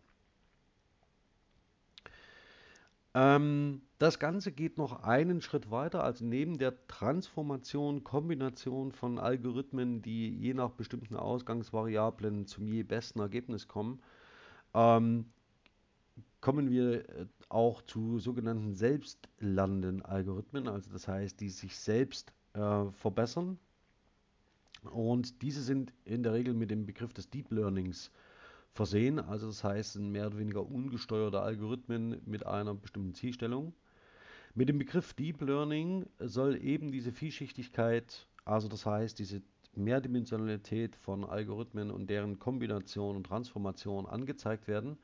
Ähm, 3.15 3.83
das 3.99 4.19
Ganze 4.19 4.53
geht 4.53 4.79
noch 4.79 5.03
einen 5.03 5.43
Schritt 5.43 5.71
weiter, 5.71 6.03
also 6.03 6.25
neben 6.25 6.57
der 6.59 6.87
Transformation, 6.89 8.05
Kombination 8.05 8.93
von 8.93 9.19
Algorithmen, 9.19 10.03
die 10.03 10.31
je 10.31 10.55
nach 10.55 10.71
bestimmten 10.71 11.17
Ausgangsvariablen 11.17 12.47
zum 12.47 12.67
je 12.67 12.83
besten 12.83 13.21
Ergebnis 13.21 13.69
kommen, 13.69 14.01
ähm, 14.75 15.27
kommen 16.41 16.71
wir 16.71 17.09
äh, 17.09 17.27
auch 17.51 17.83
zu 17.83 18.19
sogenannten 18.19 18.75
selbstlernenden 18.75 20.03
Algorithmen, 20.03 20.67
also 20.69 20.91
das 20.91 21.07
heißt, 21.07 21.39
die 21.41 21.51
sich 21.51 21.77
selbst 21.77 22.33
äh, 22.55 22.87
verbessern. 22.93 23.59
Und 24.91 25.43
diese 25.43 25.63
sind 25.63 25.93
in 26.05 26.23
der 26.23 26.33
Regel 26.33 26.55
mit 26.55 26.71
dem 26.71 26.87
Begriff 26.87 27.13
des 27.13 27.31
Deep 27.31 27.53
Learnings 27.53 28.11
versehen, 28.75 29.19
also 29.19 29.47
das 29.47 29.65
heißt, 29.65 29.95
sind 29.95 30.11
mehr 30.11 30.27
oder 30.27 30.39
weniger 30.39 30.67
ungesteuerte 30.67 31.41
Algorithmen 31.41 32.21
mit 32.25 32.47
einer 32.47 32.75
bestimmten 32.75 33.15
Zielstellung. 33.15 33.75
Mit 34.55 34.69
dem 34.69 34.79
Begriff 34.79 35.15
Deep 35.15 35.41
Learning 35.41 36.07
soll 36.19 36.63
eben 36.63 36.93
diese 36.93 37.13
Vielschichtigkeit, 37.13 38.27
also 38.45 38.69
das 38.69 38.85
heißt, 38.87 39.19
diese 39.19 39.43
Mehrdimensionalität 39.75 40.97
von 40.97 41.25
Algorithmen 41.25 41.91
und 41.91 42.09
deren 42.09 42.39
Kombination 42.39 43.17
und 43.17 43.25
Transformation 43.25 44.07
angezeigt 44.07 44.69
werden. 44.69 44.99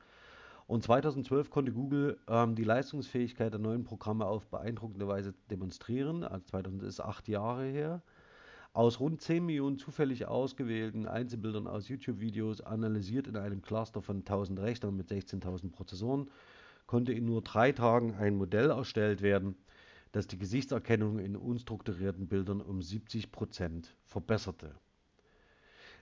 Und 0.67 0.83
2012 0.83 1.49
konnte 1.49 1.71
Google 1.71 2.19
ähm, 2.27 2.53
die 2.53 2.63
Leistungsfähigkeit 2.63 3.51
der 3.51 3.59
neuen 3.59 3.83
Programme 3.83 4.25
auf 4.25 4.47
beeindruckende 4.47 5.07
Weise 5.07 5.33
demonstrieren. 5.49 6.23
Also 6.23 6.45
2000 6.45 6.83
ist 6.83 6.99
acht 6.99 7.27
Jahre 7.27 7.65
her. 7.65 8.03
Aus 8.73 8.99
rund 8.99 9.21
10 9.21 9.45
Millionen 9.45 9.77
zufällig 9.77 10.27
ausgewählten 10.27 11.07
Einzelbildern 11.07 11.65
aus 11.65 11.87
YouTube-Videos, 11.89 12.61
analysiert 12.61 13.27
in 13.27 13.35
einem 13.35 13.61
Cluster 13.61 14.01
von 14.01 14.17
1000 14.17 14.59
Rechnern 14.59 14.95
mit 14.95 15.09
16.000 15.11 15.71
Prozessoren, 15.71 16.29
konnte 16.85 17.11
in 17.11 17.25
nur 17.25 17.41
drei 17.41 17.71
Tagen 17.71 18.13
ein 18.15 18.35
Modell 18.35 18.69
erstellt 18.69 19.21
werden, 19.21 19.55
das 20.11 20.27
die 20.27 20.37
Gesichtserkennung 20.37 21.19
in 21.19 21.35
unstrukturierten 21.35 22.27
Bildern 22.27 22.61
um 22.61 22.81
70 22.81 23.31
Prozent 23.31 23.95
verbesserte. 24.05 24.75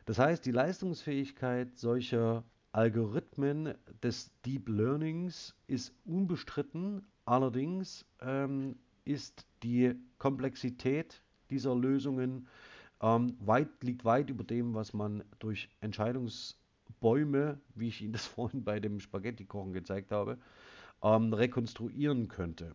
Das 0.06 0.20
heißt, 0.20 0.46
die 0.46 0.52
Leistungsfähigkeit 0.52 1.78
solcher 1.78 2.44
Algorithmen 2.72 3.74
des 4.04 4.32
Deep 4.46 4.70
Learnings 4.70 5.56
ist 5.68 5.94
unbestritten. 6.06 7.06
Allerdings 7.26 8.06
ähm, 8.22 8.78
ist 9.04 9.46
die 9.64 9.96
Komplexität 10.18 11.22
dieser 11.50 11.76
Lösungen 11.76 12.48
ähm, 13.02 13.38
weit, 13.40 13.84
liegt 13.84 14.06
weit 14.06 14.30
über 14.30 14.44
dem, 14.44 14.74
was 14.74 14.94
man 14.94 15.24
durch 15.40 15.70
Entscheidungsbäume, 15.82 17.60
wie 17.76 17.88
ich 17.90 18.02
Ihnen 18.02 18.14
das 18.14 18.26
vorhin 18.28 18.64
bei 18.64 18.80
dem 18.80 19.00
Spaghetti-Kochen 19.00 19.74
gezeigt 19.74 20.12
habe, 20.12 20.38
ähm, 21.04 21.34
rekonstruieren 21.34 22.28
könnte. 22.28 22.74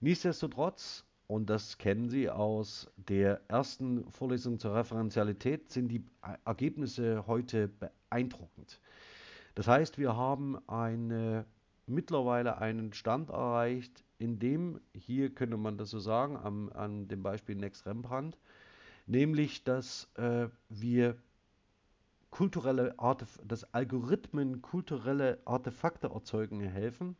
Nichtsdestotrotz, 0.00 1.04
und 1.26 1.50
das 1.50 1.78
kennen 1.78 2.08
Sie 2.08 2.28
aus 2.28 2.90
der 2.96 3.40
ersten 3.48 4.10
Vorlesung 4.10 4.58
zur 4.58 4.74
Referenzialität, 4.74 5.70
sind 5.70 5.88
die 5.88 6.04
Ergebnisse 6.44 7.26
heute 7.26 7.68
beeindruckend. 7.68 8.80
Das 9.54 9.68
heißt, 9.68 9.98
wir 9.98 10.16
haben 10.16 10.58
eine, 10.68 11.44
mittlerweile 11.86 12.58
einen 12.58 12.92
Stand 12.92 13.30
erreicht, 13.30 14.02
in 14.20 14.38
dem, 14.38 14.80
hier 14.92 15.34
könnte 15.34 15.56
man 15.56 15.78
das 15.78 15.90
so 15.90 15.98
sagen, 15.98 16.36
am, 16.36 16.70
an 16.74 17.08
dem 17.08 17.22
Beispiel 17.22 17.56
Next 17.56 17.86
Rembrandt, 17.86 18.38
nämlich, 19.06 19.64
dass 19.64 20.10
äh, 20.16 20.48
wir 20.68 21.16
kulturelle 22.30 22.96
Artef 22.98 23.40
dass 23.44 23.74
Algorithmen 23.74 24.62
kulturelle 24.62 25.40
Artefakte 25.46 26.08
erzeugen 26.08 26.60
helfen, 26.60 27.16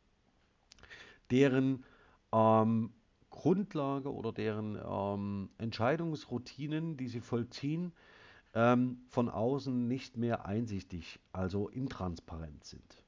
deren 1.30 1.84
ähm, 2.32 2.92
Grundlage 3.30 4.12
oder 4.12 4.32
deren 4.32 4.78
ähm, 4.84 5.50
Entscheidungsroutinen, 5.58 6.96
die 6.96 7.08
sie 7.08 7.20
vollziehen, 7.20 7.92
ähm, 8.54 9.00
von 9.08 9.30
außen 9.30 9.88
nicht 9.88 10.16
mehr 10.16 10.44
einsichtig, 10.44 11.18
also 11.32 11.68
intransparent 11.68 12.64
sind. 12.64 13.04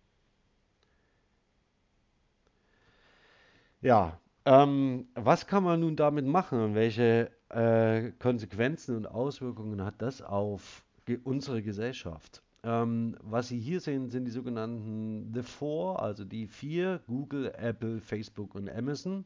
Ja, 3.82 4.20
ähm, 4.44 5.08
was 5.14 5.48
kann 5.48 5.64
man 5.64 5.80
nun 5.80 5.96
damit 5.96 6.24
machen 6.24 6.60
und 6.60 6.74
welche 6.76 7.32
äh, 7.48 8.12
Konsequenzen 8.12 8.96
und 8.96 9.06
Auswirkungen 9.06 9.84
hat 9.84 10.00
das 10.00 10.22
auf 10.22 10.84
ge 11.04 11.18
unsere 11.24 11.62
Gesellschaft? 11.62 12.42
Ähm, 12.62 13.16
was 13.22 13.48
Sie 13.48 13.58
hier 13.58 13.80
sehen, 13.80 14.08
sind 14.08 14.24
die 14.24 14.30
sogenannten 14.30 15.32
The 15.34 15.42
Four, 15.42 16.00
also 16.00 16.24
die 16.24 16.46
vier, 16.46 17.00
Google, 17.08 17.52
Apple, 17.56 18.00
Facebook 18.00 18.54
und 18.54 18.70
Amazon. 18.70 19.24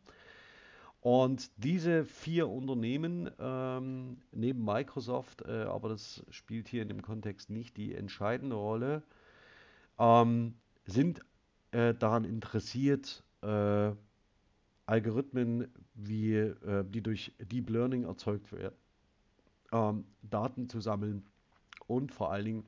Und 1.03 1.51
diese 1.63 2.07
vier 2.07 2.49
Unternehmen 2.49 3.31
ähm, 3.39 4.17
neben 4.33 4.65
Microsoft, 4.65 5.43
äh, 5.43 5.65
aber 5.65 5.91
das 5.91 6.25
spielt 6.31 6.69
hier 6.69 6.81
in 6.81 6.89
dem 6.89 7.03
Kontext 7.03 7.51
nicht 7.51 7.77
die 7.77 7.95
entscheidende 7.95 8.57
Rolle, 8.57 9.03
ähm, 9.99 10.55
sind 10.87 11.21
äh, 11.73 11.95
daran 11.95 12.25
interessiert, 12.25 13.23
äh, 13.43 13.93
Algorithmen, 14.87 15.69
wie, 15.95 16.35
äh, 16.35 16.85
die 16.89 17.03
durch 17.03 17.33
Deep 17.39 17.71
Learning 17.71 18.05
erzeugt 18.05 18.53
werden, 18.53 18.77
ähm, 19.73 20.05
Daten 20.23 20.69
zu 20.69 20.81
sammeln 20.81 21.27
und 21.87 22.13
vor 22.13 22.33
allen 22.33 22.45
Dingen 22.45 22.65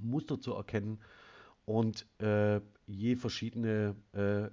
Muster 0.00 0.40
zu 0.40 0.54
erkennen 0.54 0.98
und 1.66 2.06
äh, 2.20 2.60
je 2.86 3.16
verschiedene 3.16 3.94
äh, 4.12 4.50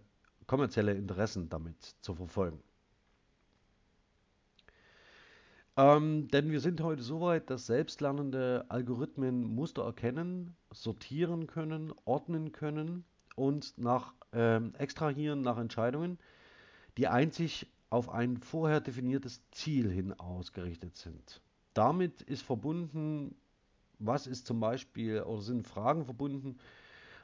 kommerzielle 0.47 0.93
Interessen 0.93 1.49
damit 1.49 1.95
zu 2.01 2.13
verfolgen. 2.13 2.61
Ähm, 5.77 6.27
denn 6.27 6.51
wir 6.51 6.59
sind 6.59 6.81
heute 6.81 7.01
so 7.01 7.21
weit, 7.21 7.49
dass 7.49 7.67
selbstlernende 7.67 8.65
Algorithmen 8.67 9.43
Muster 9.43 9.85
erkennen, 9.85 10.57
sortieren 10.71 11.47
können, 11.47 11.93
ordnen 12.03 12.51
können 12.51 13.05
und 13.37 13.77
nach 13.77 14.13
ähm, 14.33 14.73
extrahieren 14.77 15.41
nach 15.41 15.57
Entscheidungen, 15.57 16.19
die 16.97 17.07
einzig 17.07 17.67
auf 17.89 18.09
ein 18.09 18.37
vorher 18.37 18.81
definiertes 18.81 19.41
Ziel 19.51 19.89
hin 19.89 20.13
ausgerichtet 20.13 20.95
sind. 20.95 21.41
Damit 21.73 22.21
ist 22.21 22.43
verbunden, 22.43 23.35
was 23.99 24.27
ist 24.27 24.45
zum 24.45 24.59
Beispiel, 24.59 25.21
oder 25.21 25.41
sind 25.41 25.67
Fragen 25.67 26.05
verbunden, 26.05 26.57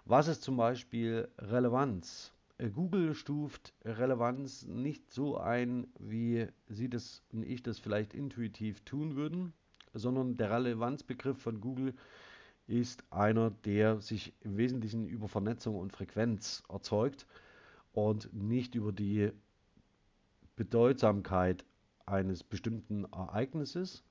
was 0.05 0.27
ist 0.27 0.43
zum 0.43 0.57
Beispiel 0.57 1.27
Relevanz? 1.37 2.31
Äh, 2.57 2.69
Google 2.69 3.15
stuft 3.15 3.73
Relevanz 3.83 4.63
nicht 4.63 5.11
so 5.11 5.37
ein, 5.37 5.87
wie 5.99 6.47
Sie 6.67 6.89
das 6.89 7.21
und 7.31 7.43
ich 7.43 7.63
das 7.63 7.79
vielleicht 7.79 8.13
intuitiv 8.13 8.81
tun 8.81 9.15
würden, 9.15 9.53
sondern 9.93 10.37
der 10.37 10.51
Relevanzbegriff 10.51 11.37
von 11.37 11.61
Google 11.61 11.93
ist 12.67 13.03
einer, 13.11 13.51
der 13.51 14.01
sich 14.01 14.33
im 14.41 14.57
Wesentlichen 14.57 15.07
über 15.07 15.27
Vernetzung 15.27 15.75
und 15.75 15.91
Frequenz 15.91 16.63
erzeugt 16.69 17.25
und 17.93 18.33
nicht 18.33 18.75
über 18.75 18.91
die 18.91 19.31
Bedeutsamkeit 20.55 21.65
eines 22.05 22.43
bestimmten 22.43 23.05
Ereignisses. 23.05 24.03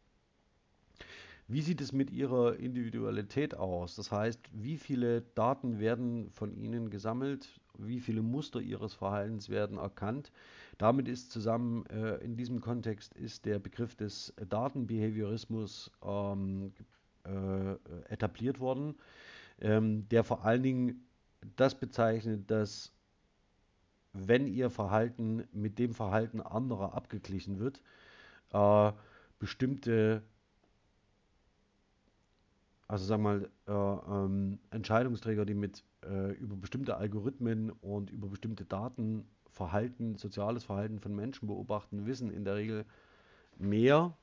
Wie 1.46 1.60
sieht 1.60 1.82
es 1.82 1.92
mit 1.92 2.10
Ihrer 2.10 2.56
Individualität 2.56 3.54
aus? 3.54 3.96
Das 3.96 4.10
heißt, 4.10 4.40
wie 4.52 4.78
viele 4.78 5.20
Daten 5.34 5.78
werden 5.78 6.30
von 6.30 6.54
Ihnen 6.54 6.88
gesammelt? 6.88 7.60
Wie 7.76 8.00
viele 8.00 8.22
Muster 8.22 8.60
Ihres 8.60 8.94
Verhaltens 8.94 9.50
werden 9.50 9.76
erkannt? 9.76 10.32
Damit 10.78 11.06
ist 11.06 11.30
zusammen 11.30 11.84
äh, 11.86 12.16
in 12.24 12.36
diesem 12.36 12.62
Kontext 12.62 13.14
ist 13.14 13.44
der 13.44 13.58
Begriff 13.58 13.94
des 13.94 14.32
Datenbehaviorismus 14.48 15.90
ähm, 16.02 16.72
äh, 17.24 17.74
etabliert 18.08 18.58
worden, 18.58 18.94
ähm, 19.60 20.08
der 20.08 20.24
vor 20.24 20.44
allen 20.46 20.62
Dingen 20.62 21.06
das 21.56 21.74
bezeichnet, 21.74 22.50
dass 22.50 22.90
wenn 24.14 24.46
ihr 24.46 24.70
Verhalten 24.70 25.44
mit 25.52 25.78
dem 25.78 25.92
Verhalten 25.92 26.40
anderer 26.40 26.94
abgeglichen 26.94 27.58
wird, 27.58 27.82
äh, 28.52 28.92
bestimmte, 29.38 30.22
also 32.86 33.04
sagen 33.04 33.22
wir 33.24 33.30
mal, 33.30 33.50
äh, 33.66 34.14
ähm, 34.14 34.58
Entscheidungsträger, 34.70 35.44
die 35.44 35.54
mit 35.54 35.84
äh, 36.04 36.32
über 36.32 36.56
bestimmte 36.56 36.96
Algorithmen 36.96 37.70
und 37.70 38.10
über 38.10 38.28
bestimmte 38.28 38.64
Daten 38.64 39.26
Verhalten, 39.50 40.16
soziales 40.16 40.64
Verhalten 40.64 40.98
von 40.98 41.14
Menschen 41.14 41.46
beobachten, 41.46 42.06
wissen 42.06 42.30
in 42.30 42.44
der 42.44 42.56
Regel 42.56 42.84
mehr. 43.56 44.16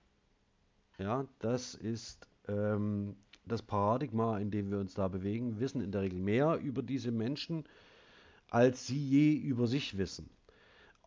Ja, 0.98 1.26
das 1.40 1.74
ist 1.74 2.28
ähm, 2.48 3.16
das 3.46 3.62
Paradigma, 3.62 4.40
in 4.40 4.52
dem 4.52 4.72
wir 4.72 4.80
uns 4.80 4.94
da 4.94 5.08
bewegen, 5.08 5.60
wissen 5.60 5.82
in 5.82 5.92
der 5.92 6.02
Regel 6.02 6.20
mehr 6.20 6.58
über 6.58 6.82
diese 6.82 7.12
Menschen 7.12 7.66
als 8.52 8.86
sie 8.86 9.00
je 9.00 9.34
über 9.34 9.66
sich 9.66 9.98
wissen. 9.98 10.30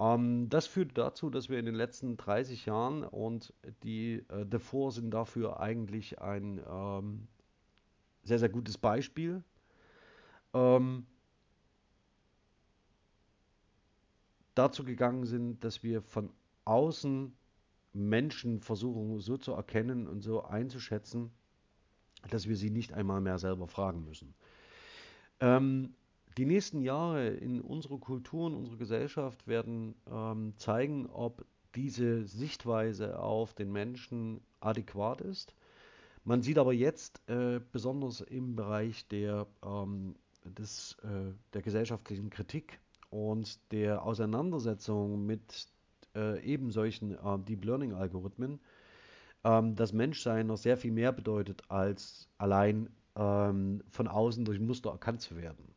Ähm, 0.00 0.48
das 0.48 0.66
führt 0.66 0.98
dazu, 0.98 1.30
dass 1.30 1.48
wir 1.48 1.58
in 1.58 1.66
den 1.66 1.74
letzten 1.74 2.16
30 2.16 2.66
Jahren 2.66 3.04
und 3.04 3.52
die 3.84 4.24
äh, 4.28 4.44
davor 4.46 4.90
sind 4.90 5.12
dafür 5.12 5.60
eigentlich 5.60 6.20
ein 6.20 6.60
ähm, 6.68 7.28
sehr, 8.24 8.38
sehr 8.38 8.48
gutes 8.48 8.78
Beispiel. 8.78 9.44
Ähm, 10.54 11.06
dazu 14.54 14.82
gegangen 14.82 15.26
sind, 15.26 15.62
dass 15.62 15.82
wir 15.82 16.00
von 16.02 16.30
außen 16.64 17.36
Menschen 17.92 18.60
versuchen 18.60 19.20
so 19.20 19.36
zu 19.36 19.52
erkennen 19.52 20.08
und 20.08 20.22
so 20.22 20.42
einzuschätzen, 20.44 21.30
dass 22.30 22.48
wir 22.48 22.56
sie 22.56 22.70
nicht 22.70 22.94
einmal 22.94 23.20
mehr 23.20 23.38
selber 23.38 23.68
fragen 23.68 24.04
müssen. 24.04 24.34
Ähm, 25.40 25.94
die 26.36 26.46
nächsten 26.46 26.80
Jahre 26.80 27.28
in 27.28 27.60
unserer 27.60 27.98
Kultur 27.98 28.46
und 28.46 28.54
unserer 28.54 28.76
Gesellschaft 28.76 29.46
werden 29.46 29.94
ähm, 30.10 30.54
zeigen, 30.56 31.06
ob 31.06 31.44
diese 31.74 32.24
Sichtweise 32.24 33.18
auf 33.18 33.54
den 33.54 33.72
Menschen 33.72 34.40
adäquat 34.60 35.20
ist. 35.20 35.54
Man 36.24 36.42
sieht 36.42 36.58
aber 36.58 36.72
jetzt 36.72 37.20
äh, 37.28 37.60
besonders 37.72 38.20
im 38.20 38.56
Bereich 38.56 39.06
der, 39.08 39.46
ähm, 39.64 40.14
des, 40.44 40.96
äh, 41.02 41.32
der 41.52 41.62
gesellschaftlichen 41.62 42.30
Kritik 42.30 42.80
und 43.10 43.58
der 43.72 44.02
Auseinandersetzung 44.04 45.26
mit 45.26 45.68
äh, 46.16 46.42
eben 46.42 46.70
solchen 46.70 47.12
äh, 47.12 47.38
Deep 47.40 47.64
Learning 47.64 47.92
Algorithmen, 47.92 48.60
ähm, 49.44 49.74
dass 49.76 49.92
Menschsein 49.92 50.46
noch 50.46 50.56
sehr 50.56 50.76
viel 50.76 50.92
mehr 50.92 51.12
bedeutet, 51.12 51.62
als 51.68 52.28
allein 52.38 52.88
ähm, 53.16 53.82
von 53.90 54.08
außen 54.08 54.44
durch 54.44 54.58
Muster 54.58 54.90
erkannt 54.90 55.20
zu 55.20 55.36
werden. 55.36 55.73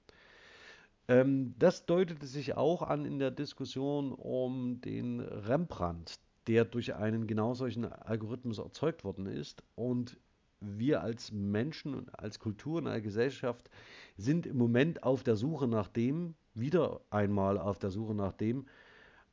Ähm, 1.08 1.56
das 1.58 1.86
deutete 1.86 2.26
sich 2.28 2.56
auch 2.56 2.82
an 2.82 3.06
in 3.06 3.20
der 3.20 3.32
Diskussion 3.32 4.14
um 4.14 4.82
den 4.82 5.20
Rembrandt, 5.20 6.20
der 6.48 6.66
durch 6.66 6.96
einen 6.96 7.28
genau 7.28 7.54
solchen 7.54 7.86
Algorithmus 7.86 8.58
erzeugt 8.58 9.04
worden 9.04 9.26
ist. 9.26 9.64
Und 9.76 10.18
wir 10.60 11.02
als 11.02 11.32
Menschen 11.32 11.94
und 11.94 12.18
als 12.20 12.40
Kultur 12.40 12.80
und 12.80 12.88
als 12.88 13.04
Gesellschaft 13.04 13.70
sind 14.18 14.46
im 14.46 14.58
Moment 14.58 15.04
auf 15.04 15.24
der 15.24 15.36
Suche 15.36 15.68
nach 15.68 15.88
dem, 15.88 16.36
wieder 16.54 17.02
einmal 17.10 17.58
auf 17.58 17.78
der 17.78 17.92
Suche 17.92 18.16
nach 18.16 18.34
dem, 18.34 18.66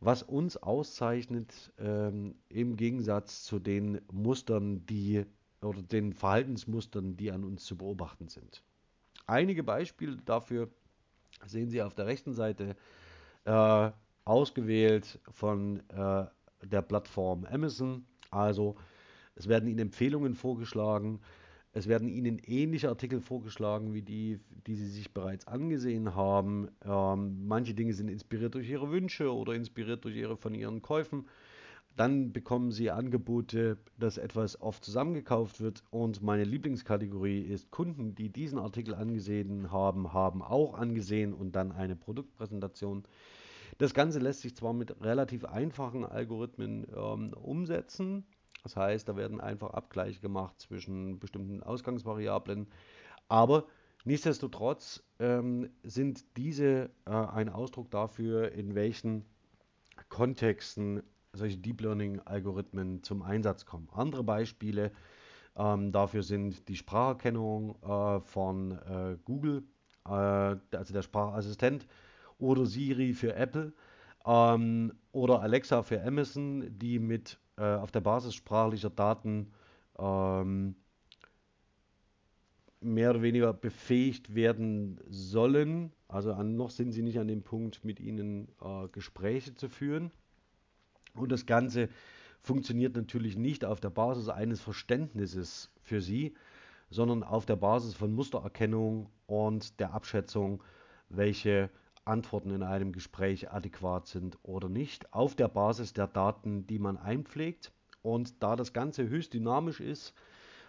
was 0.01 0.23
uns 0.23 0.57
auszeichnet 0.59 1.73
ähm, 1.79 2.35
im 2.51 2.77
Gegensatz 2.77 3.45
zu 3.45 3.59
den 3.59 4.01
Mustern, 4.13 4.85
die 4.87 5.25
oder 5.63 5.81
den 5.81 6.13
Verhaltensmustern, 6.13 7.17
die 7.17 7.33
an 7.33 7.43
uns 7.43 7.65
zu 7.65 7.77
beobachten 7.79 8.29
sind. 8.29 8.63
Einige 9.27 9.63
Beispiele 9.63 10.19
dafür 10.27 10.69
sehen 11.47 11.71
Sie 11.71 11.83
auf 11.83 11.95
der 11.95 12.07
rechten 12.07 12.33
Seite 12.33 12.77
äh, 13.45 13.91
ausgewählt 14.25 15.21
von 15.31 15.81
äh, 15.91 16.27
der 16.63 16.83
Plattform 16.83 17.45
Amazon. 17.45 18.05
Also 18.31 18.77
es 19.35 19.49
werden 19.49 19.69
Ihnen 19.69 19.81
Empfehlungen 19.81 20.35
vorgeschlagen, 20.35 21.21
es 21.73 21.89
werden 21.89 22.09
Ihnen 22.09 22.39
ähnliche 22.39 22.89
Artikel 22.89 23.21
vorgeschlagen 23.21 23.95
wie 23.95 24.03
die, 24.03 24.41
die 24.67 24.77
Sie 24.77 24.87
sich 24.89 25.13
bereits 25.13 25.47
angesehen 25.49 26.15
haben. 26.15 26.69
Ähm, 26.85 27.47
manche 27.47 27.75
Dinge 27.75 27.93
sind 27.95 28.09
inspiriert 28.09 28.55
durch 28.55 28.69
Ihre 28.69 28.91
Wünsche 28.91 29.35
oder 29.35 29.55
inspiriert 29.55 30.05
durch 30.05 30.17
Ihre 30.17 30.37
von 30.37 30.55
Ihren 30.55 30.83
Käufen. 30.83 31.27
Dann 31.97 32.33
bekommen 32.33 32.73
Sie 32.73 32.91
Angebote, 32.91 33.79
dass 33.99 34.19
etwas 34.19 34.61
oft 34.61 34.85
zusammengekauft 34.85 35.61
wird. 35.61 35.85
Und 35.91 36.23
meine 36.23 36.45
Lieblingskategorie 36.45 37.41
ist 37.41 37.71
Kunden, 37.71 38.15
die 38.15 38.31
diesen 38.31 38.59
Artikel 38.59 38.95
angesehen 38.95 39.71
haben, 39.71 40.13
haben 40.13 40.43
auch 40.43 40.75
angesehen 40.75 41.33
und 41.33 41.53
dann 41.53 41.71
eine 41.71 41.95
Produktpräsentation. 41.95 43.05
Das 43.79 43.95
Ganze 43.95 44.19
lässt 44.19 44.41
sich 44.41 44.57
zwar 44.57 44.73
mit 44.73 45.01
relativ 45.03 45.45
einfachen 45.45 46.05
Algorithmen 46.05 46.87
ähm, 46.97 47.33
umsetzen, 47.33 48.25
das 48.65 48.77
heißt, 48.77 49.09
da 49.09 49.17
werden 49.17 49.41
einfach 49.41 49.71
Abgleiche 49.71 50.21
gemacht 50.21 50.59
zwischen 50.59 51.19
bestimmten 51.19 51.63
Ausgangsvariablen. 51.63 52.67
Aber 53.29 53.67
nichtsdestotrotz 54.05 55.05
ähm, 55.19 55.71
sind 55.83 56.25
diese 56.37 56.91
äh, 57.05 57.11
ein 57.11 57.51
Ausdruck 57.51 57.91
dafür, 57.91 58.53
in 58.53 58.75
welchen 58.75 59.27
Kontexten 60.09 61.03
solche 61.35 61.59
Deep 61.59 61.81
Learning-Algorithmen 61.81 63.03
zum 63.03 63.23
Einsatz 63.23 63.67
kommen. 63.67 63.89
Andere 63.93 64.25
Beispiele 64.25 64.93
ähm, 65.57 65.93
dafür 65.93 66.23
sind 66.23 66.69
die 66.69 66.77
Spracherkennung 66.77 67.77
äh, 67.83 68.21
von 68.21 68.73
äh, 68.73 69.17
Google, 69.25 69.63
äh, 70.07 70.11
also 70.11 70.93
der 70.93 71.03
Sprachassistent, 71.03 71.87
oder 72.39 72.67
Siri 72.67 73.13
für 73.13 73.35
Apple 73.35 73.73
ähm, 74.27 74.93
oder 75.13 75.41
Alexa 75.41 75.83
für 75.83 76.03
Amazon, 76.03 76.67
die 76.79 76.99
mit 76.99 77.39
äh, 77.57 77.63
auf 77.63 77.93
der 77.93 78.01
Basis 78.01 78.35
sprachlicher 78.35 78.91
Daten 78.91 79.53
ähm, 79.99 80.75
mehr 82.81 83.11
oder 83.11 83.23
weniger 83.23 83.53
befähigt 83.53 84.35
werden 84.35 85.01
sollen. 85.09 85.93
Also 86.09 86.33
an, 86.33 86.57
noch 86.57 86.71
sind 86.71 86.93
sie 86.93 87.03
nicht 87.03 87.19
an 87.19 87.29
dem 87.29 87.43
Punkt, 87.43 87.85
mit 87.85 88.01
ihnen 88.01 88.49
äh, 88.61 88.89
Gespräche 88.89 89.55
zu 89.55 89.69
führen. 89.69 90.11
Und 91.15 91.31
das 91.31 91.47
Ganze 91.47 91.89
funktioniert 92.41 92.97
natürlich 92.97 93.37
nicht 93.37 93.65
auf 93.65 93.81
der 93.81 93.91
Basis 93.91 94.29
eines 94.29 94.61
Verständnisses 94.61 95.71
für 95.83 96.01
sie, 96.01 96.35
sondern 96.91 97.23
auf 97.23 97.47
der 97.47 97.57
Basis 97.57 97.95
von 97.95 98.13
Mustererkennung 98.13 99.09
und 99.27 99.81
der 99.81 99.95
Abschätzung, 99.95 100.63
welche 101.09 101.71
Antworten 102.05 102.51
in 102.51 102.63
einem 102.63 102.93
Gespräch 102.93 103.51
adäquat 103.51 104.07
sind 104.07 104.39
oder 104.43 104.69
nicht, 104.69 105.13
auf 105.15 105.35
der 105.35 105.49
Basis 105.49 105.93
der 105.95 106.07
Daten, 106.07 106.67
die 106.67 106.79
man 106.79 106.99
einpflegt. 106.99 107.73
Und 108.03 108.43
da 108.43 108.57
das 108.57 108.75
Ganze 108.75 109.09
höchst 109.09 109.33
dynamisch 109.33 109.81
ist, 109.81 110.13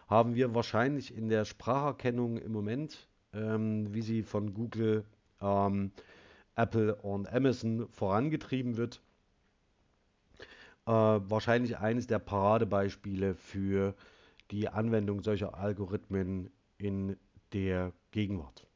haben 0.08 0.36
wir 0.36 0.56
wahrscheinlich 0.56 1.16
in 1.16 1.28
der 1.28 1.44
Spracherkennung 1.44 2.38
im 2.38 2.54
Moment, 2.54 3.10
ähm, 3.34 3.94
wie 3.94 4.02
sie 4.02 4.24
von 4.24 4.54
Google, 4.54 5.04
ähm, 5.42 5.92
Apple 6.56 6.96
und 6.96 7.28
Amazon 7.34 7.88
vorangetrieben 7.90 8.78
wird, 8.78 9.02
äh, 10.86 10.92
wahrscheinlich 10.92 11.78
eines 11.78 12.08
der 12.08 12.20
Paradebeispiele 12.20 13.36
für 13.36 13.96
die 14.52 14.70
Anwendung 14.70 15.22
solcher 15.22 15.58
Algorithmen 15.58 16.52
in 16.78 17.18
der 17.54 17.92
Gegenwart. 18.12 18.68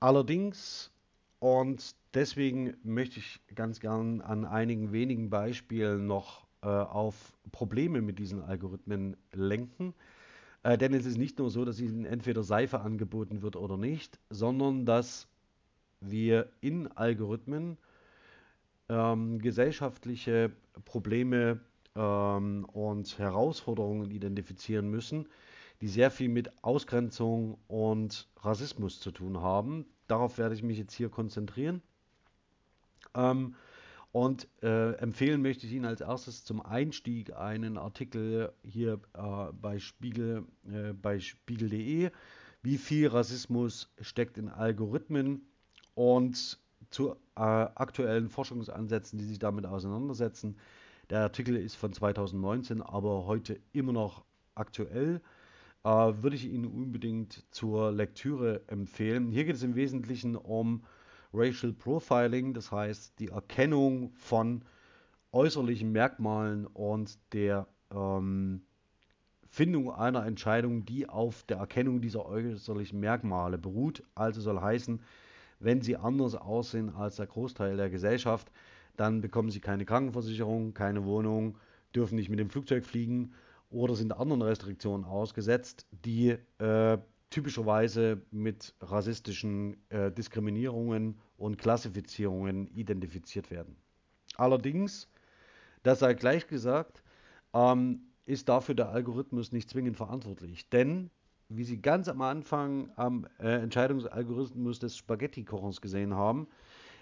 Allerdings, 0.00 0.90
und 1.38 1.94
deswegen 2.14 2.76
möchte 2.82 3.18
ich 3.18 3.40
ganz 3.54 3.80
gern 3.80 4.20
an 4.20 4.44
einigen 4.44 4.92
wenigen 4.92 5.30
Beispielen 5.30 6.06
noch 6.06 6.46
äh, 6.62 6.68
auf 6.68 7.14
Probleme 7.52 8.02
mit 8.02 8.18
diesen 8.18 8.42
Algorithmen 8.42 9.16
lenken. 9.32 9.94
Äh, 10.62 10.76
denn 10.76 10.92
es 10.92 11.06
ist 11.06 11.16
nicht 11.16 11.38
nur 11.38 11.50
so, 11.50 11.64
dass 11.64 11.80
ihnen 11.80 12.04
entweder 12.04 12.42
Seife 12.42 12.80
angeboten 12.80 13.40
wird 13.40 13.56
oder 13.56 13.76
nicht, 13.76 14.18
sondern 14.28 14.84
dass 14.84 15.28
wir 16.00 16.48
in 16.60 16.88
Algorithmen 16.92 17.78
ähm, 18.88 19.38
gesellschaftliche 19.40 20.52
Probleme 20.84 21.60
ähm, 21.94 22.64
und 22.72 23.18
Herausforderungen 23.18 24.10
identifizieren 24.10 24.88
müssen, 24.90 25.28
die 25.80 25.88
sehr 25.88 26.10
viel 26.10 26.28
mit 26.28 26.50
Ausgrenzung 26.62 27.58
und 27.68 28.28
Rassismus 28.40 29.00
zu 29.00 29.10
tun 29.10 29.40
haben. 29.40 29.86
Darauf 30.06 30.38
werde 30.38 30.54
ich 30.54 30.62
mich 30.62 30.78
jetzt 30.78 30.94
hier 30.94 31.08
konzentrieren. 31.08 31.82
Ähm, 33.14 33.54
und 34.12 34.48
äh, 34.62 34.92
empfehlen 34.92 35.42
möchte 35.42 35.66
ich 35.66 35.74
Ihnen 35.74 35.84
als 35.84 36.00
erstes 36.00 36.42
zum 36.42 36.64
Einstieg 36.64 37.36
einen 37.36 37.76
Artikel 37.76 38.50
hier 38.62 38.98
äh, 39.12 39.52
bei 39.52 39.78
Spiegel, 39.78 40.46
äh, 40.72 40.94
bei 40.94 41.20
spiegel.de, 41.20 42.10
wie 42.62 42.78
viel 42.78 43.08
Rassismus 43.08 43.92
steckt 44.00 44.38
in 44.38 44.48
Algorithmen 44.48 45.42
und 45.94 46.58
zu 46.90 47.12
äh, 47.36 47.40
aktuellen 47.40 48.28
Forschungsansätzen, 48.28 49.18
die 49.18 49.24
sich 49.24 49.38
damit 49.38 49.66
auseinandersetzen. 49.66 50.56
Der 51.10 51.20
Artikel 51.20 51.56
ist 51.56 51.76
von 51.76 51.92
2019, 51.92 52.82
aber 52.82 53.26
heute 53.26 53.60
immer 53.72 53.92
noch 53.92 54.24
aktuell 54.54 55.20
äh, 55.84 55.88
würde 55.88 56.36
ich 56.36 56.46
Ihnen 56.46 56.66
unbedingt 56.66 57.44
zur 57.50 57.92
Lektüre 57.92 58.62
empfehlen. 58.68 59.30
Hier 59.30 59.44
geht 59.44 59.56
es 59.56 59.62
im 59.62 59.76
Wesentlichen 59.76 60.34
um 60.36 60.82
Racial 61.32 61.72
Profiling, 61.72 62.54
das 62.54 62.72
heißt 62.72 63.18
die 63.20 63.28
Erkennung 63.28 64.12
von 64.14 64.64
äußerlichen 65.32 65.92
Merkmalen 65.92 66.66
und 66.66 67.18
der 67.32 67.68
ähm, 67.92 68.62
Findung 69.48 69.92
einer 69.92 70.26
Entscheidung, 70.26 70.84
die 70.84 71.08
auf 71.08 71.44
der 71.44 71.58
Erkennung 71.58 72.00
dieser 72.00 72.26
äußerlichen 72.26 72.98
Merkmale 72.98 73.58
beruht. 73.58 74.02
Also 74.14 74.40
soll 74.40 74.60
heißen, 74.60 75.00
wenn 75.58 75.80
sie 75.82 75.96
anders 75.96 76.34
aussehen 76.34 76.94
als 76.94 77.16
der 77.16 77.26
Großteil 77.26 77.76
der 77.76 77.90
Gesellschaft, 77.90 78.50
dann 78.96 79.20
bekommen 79.20 79.50
sie 79.50 79.60
keine 79.60 79.84
Krankenversicherung, 79.84 80.74
keine 80.74 81.04
Wohnung, 81.04 81.58
dürfen 81.94 82.16
nicht 82.16 82.28
mit 82.28 82.38
dem 82.38 82.50
Flugzeug 82.50 82.84
fliegen 82.84 83.32
oder 83.70 83.94
sind 83.94 84.12
anderen 84.16 84.42
Restriktionen 84.42 85.04
ausgesetzt, 85.04 85.86
die 85.90 86.36
äh, 86.58 86.98
typischerweise 87.30 88.22
mit 88.30 88.74
rassistischen 88.80 89.76
äh, 89.90 90.12
Diskriminierungen 90.12 91.18
und 91.36 91.58
Klassifizierungen 91.58 92.68
identifiziert 92.68 93.50
werden. 93.50 93.76
Allerdings, 94.36 95.08
das 95.82 95.98
sei 95.98 96.14
gleich 96.14 96.46
gesagt, 96.46 97.02
ähm, 97.52 98.00
ist 98.24 98.48
dafür 98.48 98.74
der 98.74 98.90
Algorithmus 98.90 99.52
nicht 99.52 99.70
zwingend 99.70 99.96
verantwortlich. 99.96 100.68
Denn, 100.70 101.10
wie 101.48 101.64
Sie 101.64 101.80
ganz 101.80 102.08
am 102.08 102.20
Anfang 102.22 102.90
am 102.96 103.26
äh, 103.38 103.62
Entscheidungsalgorithmus 103.62 104.78
des 104.78 104.96
Spaghetti-Kochens 104.96 105.80
gesehen 105.80 106.14
haben, 106.14 106.48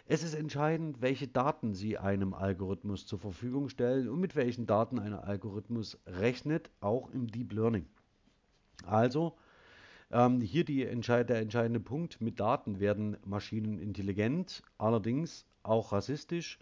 es 0.07 0.22
ist 0.22 0.35
entscheidend, 0.35 1.00
welche 1.00 1.28
Daten 1.28 1.74
Sie 1.74 1.98
einem 1.98 2.35
Algorithmus 2.35 3.07
zur 3.07 3.18
Verfügung 3.18 3.68
stellen 3.70 4.09
und 4.09 4.20
mit 4.20 4.37
welchen 4.37 4.66
Daten 4.66 4.98
ein 4.98 5.14
Algorithmus 5.14 5.98
rechnet, 6.07 6.70
auch 6.80 7.11
im 7.11 7.28
Deep 7.28 7.52
Learning. 7.52 7.87
Also, 8.87 9.37
Ähm, 10.11 10.40
hier 10.40 10.90
entscheid 10.90 11.28
der 11.30 11.40
entscheidende 11.40 11.80
Punkt, 11.80 12.20
mit 12.20 12.38
Daten 12.40 12.80
werden 12.80 13.16
Maschinen 13.24 13.78
intelligent, 13.78 14.62
allerdings 14.78 15.46
auch 15.62 15.92
rassistisch. 15.92 16.59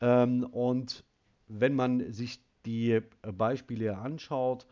Ähm, 0.00 0.44
und 0.44 1.04
wenn 1.48 1.74
man 1.74 2.12
sich 2.12 2.42
die 2.66 2.92
äh, 2.92 3.02
Beispiele 3.32 3.98
anschaut, 3.98 4.66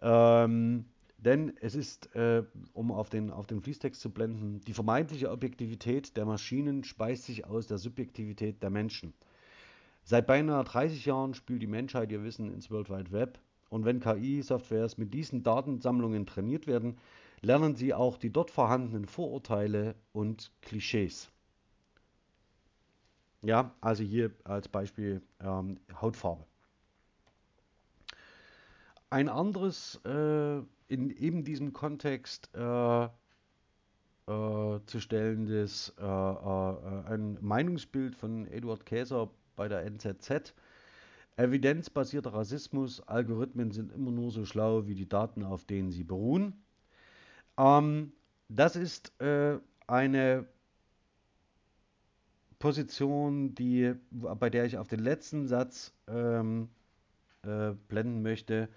ähm, 0.00 0.86
denn 1.24 1.56
es 1.60 1.76
ist, 1.76 2.14
äh, 2.16 2.42
um 2.72 2.90
auf 2.90 3.08
den, 3.08 3.30
auf 3.30 3.46
den 3.46 3.60
Fließtext 3.60 4.00
zu 4.00 4.10
blenden, 4.10 4.60
die 4.66 4.74
vermeintliche 4.74 5.30
Objektivität 5.30 6.16
der 6.16 6.24
Maschinen 6.24 6.82
speist 6.82 7.24
sich 7.24 7.46
aus 7.46 7.68
der 7.68 7.78
Subjektivität 7.78 8.60
der 8.62 8.70
Menschen. 8.70 9.14
Seit 10.02 10.26
beinahe 10.26 10.64
30 10.64 11.06
Jahren 11.06 11.34
spült 11.34 11.62
die 11.62 11.68
Menschheit 11.68 12.10
ihr 12.10 12.24
Wissen 12.24 12.52
ins 12.52 12.70
World 12.72 12.90
Wide 12.90 13.12
Web. 13.12 13.38
Und 13.70 13.84
wenn 13.84 14.00
KI-Softwares 14.00 14.98
mit 14.98 15.14
diesen 15.14 15.44
Datensammlungen 15.44 16.26
trainiert 16.26 16.66
werden, 16.66 16.98
lernen 17.40 17.76
sie 17.76 17.94
auch 17.94 18.18
die 18.18 18.30
dort 18.30 18.50
vorhandenen 18.50 19.06
Vorurteile 19.06 19.94
und 20.12 20.50
Klischees. 20.60 21.30
Ja, 23.42 23.74
also 23.80 24.02
hier 24.02 24.32
als 24.44 24.68
Beispiel 24.68 25.22
ähm, 25.40 25.78
Hautfarbe. 26.00 26.44
Ein 29.08 29.28
anderes 29.28 30.00
äh, 30.04 30.62
in 30.92 31.08
eben 31.10 31.42
diesem 31.42 31.72
Kontext 31.72 32.50
äh, 32.54 33.04
äh, 33.04 33.08
zu 34.26 35.00
stellendes 35.00 35.94
äh, 35.98 36.04
äh, 36.04 37.06
ein 37.06 37.38
Meinungsbild 37.40 38.14
von 38.14 38.46
Eduard 38.46 38.84
Käser 38.84 39.30
bei 39.56 39.68
der 39.68 39.84
NZZ. 39.86 40.54
Evidenzbasierter 41.36 42.34
Rassismus, 42.34 43.00
Algorithmen 43.00 43.70
sind 43.70 43.90
immer 43.90 44.10
nur 44.10 44.30
so 44.30 44.44
schlau 44.44 44.86
wie 44.86 44.94
die 44.94 45.08
Daten, 45.08 45.42
auf 45.44 45.64
denen 45.64 45.90
sie 45.90 46.04
beruhen. 46.04 46.62
Ähm, 47.56 48.12
das 48.50 48.76
ist 48.76 49.18
äh, 49.18 49.58
eine 49.86 50.46
Position, 52.58 53.54
die, 53.54 53.94
bei 54.10 54.50
der 54.50 54.66
ich 54.66 54.76
auf 54.76 54.88
den 54.88 55.00
letzten 55.00 55.48
Satz 55.48 55.94
ähm, 56.06 56.68
äh, 57.44 57.72
blenden 57.88 58.20
möchte 58.20 58.68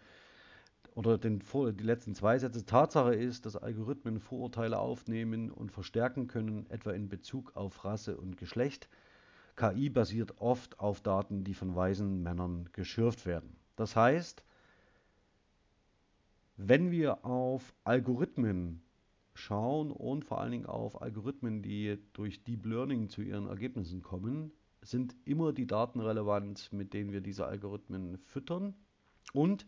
oder 0.96 1.18
den, 1.18 1.44
die 1.44 1.84
letzten 1.84 2.16
zwei 2.16 2.40
Sätze. 2.40 2.66
Tatsache 2.66 3.14
ist, 3.14 3.46
dass 3.46 3.58
Algorithmen 3.58 4.20
Vorurteile 4.20 4.80
aufnehmen 4.80 5.52
und 5.52 5.72
verstärken 5.72 6.28
können, 6.28 6.66
etwa 6.70 6.92
in 6.92 7.10
Bezug 7.10 7.56
auf 7.56 7.84
Rasse 7.84 8.18
und 8.18 8.38
Geschlecht. 8.38 8.90
KI 9.58 9.90
basiert 9.90 10.40
oft 10.40 10.80
auf 10.80 11.02
Daten, 11.02 11.44
die 11.44 11.54
von 11.54 11.76
weisen 11.76 12.24
Männern 12.24 12.70
geschürft 12.72 13.26
werden. 13.26 13.58
Das 13.76 13.96
heißt, 13.96 14.44
wenn 16.58 16.92
wir 16.92 17.26
auf 17.26 17.74
Algorithmen 17.84 18.82
schauen 19.34 19.92
und 19.92 20.24
vor 20.24 20.40
allen 20.40 20.52
Dingen 20.52 20.66
auf 20.66 21.02
Algorithmen, 21.02 21.62
die 21.62 22.00
durch 22.14 22.44
Deep 22.46 22.66
Learning 22.66 23.10
zu 23.10 23.22
ihren 23.22 23.48
Ergebnissen 23.48 24.02
kommen, 24.02 24.54
sind 24.82 25.14
immer 25.26 25.52
die 25.52 25.68
Daten 25.68 26.00
relevant, 26.00 26.72
mit 26.72 26.94
denen 26.94 27.12
wir 27.12 27.20
diese 27.20 27.46
Algorithmen 27.46 28.18
füttern. 28.20 28.76
Und 29.34 29.66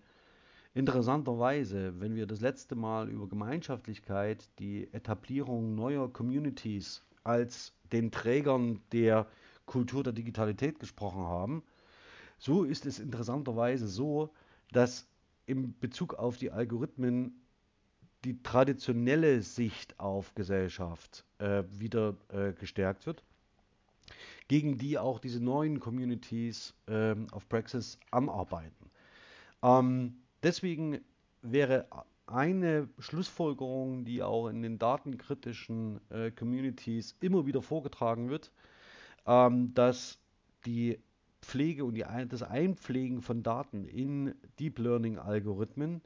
interessanterweise, 0.77 1.99
wenn 1.99 2.15
wir 2.15 2.27
das 2.27 2.39
letzte 2.39 2.75
Mal 2.75 3.09
über 3.09 3.27
Gemeinschaftlichkeit, 3.27 4.47
die 4.59 4.87
Etablierung 4.93 5.73
neuer 5.73 6.13
Communities 6.13 7.03
als 7.23 7.73
den 7.91 8.11
Trägern 8.11 8.79
der 8.91 9.25
Kultur 9.65 10.03
der 10.03 10.13
Digitalität 10.13 10.79
gesprochen 10.79 11.21
haben, 11.21 11.63
so 12.37 12.63
ist 12.63 12.85
es 12.85 12.99
interessanterweise 12.99 13.87
so, 13.87 14.29
dass 14.71 15.07
im 15.47 15.73
Bezug 15.79 16.13
auf 16.13 16.37
die 16.37 16.51
Algorithmen 16.51 17.41
die 18.23 18.43
traditionelle 18.43 19.41
Sicht 19.41 19.99
auf 19.99 20.35
Gesellschaft 20.35 21.25
äh, 21.39 21.63
wieder 21.71 22.15
äh, 22.29 22.53
gestärkt 22.53 23.07
wird, 23.07 23.23
gegen 24.47 24.77
die 24.77 24.99
auch 24.99 25.17
diese 25.17 25.43
neuen 25.43 25.79
Communities 25.79 26.75
äh, 26.85 27.15
auf 27.31 27.49
Praxis 27.49 27.97
anarbeiten. 28.11 28.91
Ähm, 29.63 30.17
deswegen 30.43 30.99
wäre 31.41 31.87
eine 32.27 32.89
Schlussfolgerung, 32.99 34.03
die 34.03 34.21
auch 34.21 34.49
in 34.49 34.61
den 34.61 34.77
datenkritischen 34.77 36.01
äh, 36.09 36.31
Communities 36.31 37.15
immer 37.21 37.45
wieder 37.45 37.61
vorgetragen 37.61 38.29
wird, 38.29 38.51
ähm, 39.25 39.73
dass 39.73 40.19
die 40.65 40.99
Pflege 41.41 41.85
und 41.85 41.95
die, 41.95 42.05
das 42.27 42.43
Einpflegen 42.43 43.21
von 43.21 43.43
Daten 43.43 43.85
in 43.85 44.35
Deep 44.59 44.79
Learning 44.79 45.17
Algorithmen 45.17 46.01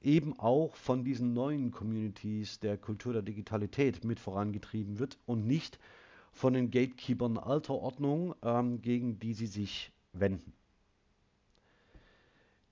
eben 0.00 0.38
auch 0.38 0.76
von 0.76 1.04
diesen 1.04 1.32
neuen 1.32 1.72
Communities 1.72 2.60
der 2.60 2.78
Kultur 2.78 3.12
der 3.12 3.22
Digitalität 3.22 4.04
mit 4.04 4.20
vorangetrieben 4.20 4.98
wird 5.00 5.18
und 5.26 5.46
nicht 5.46 5.80
von 6.30 6.52
den 6.52 6.70
Gatekeepern 6.70 7.38
alter 7.38 7.74
Ordnung, 7.74 8.34
ähm, 8.42 8.82
gegen 8.82 9.18
die 9.18 9.34
sie 9.34 9.46
sich 9.46 9.90
wenden. 10.12 10.52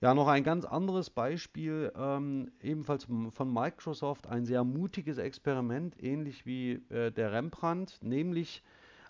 Ja, 0.05 0.13
noch 0.13 0.29
ein 0.29 0.45
ganz 0.45 0.67
anderes 0.67 1.09
Beispiel, 1.09 1.91
ähm, 1.97 2.53
ebenfalls 2.61 3.05
von 3.05 3.55
Microsoft, 3.55 4.27
ein 4.27 4.45
sehr 4.45 4.63
mutiges 4.63 5.17
Experiment, 5.17 5.95
ähnlich 5.99 6.45
wie 6.45 6.73
äh, 6.91 7.11
der 7.11 7.33
Rembrandt, 7.33 8.01
nämlich 8.03 8.63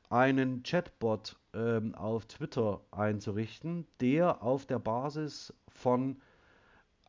einen 0.08 0.62
Chatbot 0.62 1.36
ähm, 1.52 1.96
auf 1.96 2.26
Twitter 2.26 2.80
einzurichten, 2.92 3.88
der 3.98 4.40
auf 4.40 4.66
der 4.66 4.78
Basis 4.78 5.52
von 5.66 6.22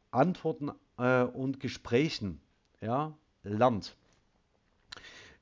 Antworten 0.09 0.71
äh, 0.97 1.21
und 1.21 1.59
Gesprächen 1.59 2.41
ja, 2.81 3.15
lernt. 3.43 3.95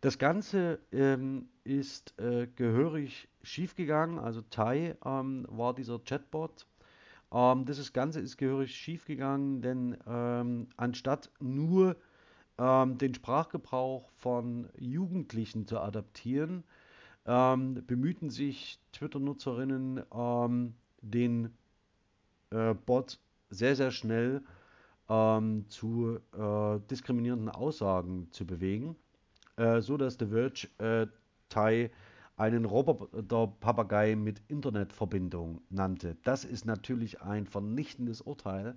Das 0.02 0.18
Ganze 0.18 0.80
ähm, 0.92 1.48
ist 1.64 2.20
äh, 2.20 2.48
gehörig 2.48 3.30
schiefgegangen. 3.42 4.20
Also 4.20 4.42
Tai 4.42 4.98
ähm, 5.06 5.46
war 5.50 5.74
dieser 5.74 5.98
Chatbot. 6.00 6.66
Ähm, 7.34 7.66
das 7.66 7.92
Ganze 7.94 8.20
ist 8.20 8.38
gehörig 8.38 8.76
schiefgegangen, 8.76 9.62
denn 9.62 9.98
ähm, 10.08 10.68
anstatt 10.78 11.32
nur 11.40 11.96
ähm, 12.58 12.98
den 12.98 13.14
Sprachgebrauch 13.16 14.10
von 14.12 14.70
Jugendlichen 14.78 15.68
zu 15.68 15.80
adaptieren, 15.80 16.64
ähm, 17.26 17.84
bemühten 17.88 18.30
sich 18.30 18.80
Twitter-Nutzerinnen, 18.92 20.04
den 21.02 21.54
äh, 22.52 22.74
Bot 22.74 23.20
sehr, 23.50 23.76
sehr 23.76 23.92
schnell 23.92 24.44
ähm, 25.10 25.66
zu 25.70 26.20
äh, 26.38 26.80
diskriminierenden 26.90 27.50
Aussagen 27.50 28.28
zu 28.32 28.46
bewegen, 28.46 28.96
äh, 29.58 29.82
so 29.82 29.98
The 29.98 30.28
Verge 30.28 30.68
äh, 30.78 31.08
Tai 31.50 31.92
einen 32.36 32.66
Roboter-Papagei 32.66 34.16
mit 34.16 34.42
Internetverbindung 34.48 35.62
nannte. 35.70 36.18
Das 36.24 36.46
ist 36.46 36.66
natürlich 36.66 37.22
ein 37.22 37.46
vernichtendes 37.46 38.22
Urteil 38.22 38.76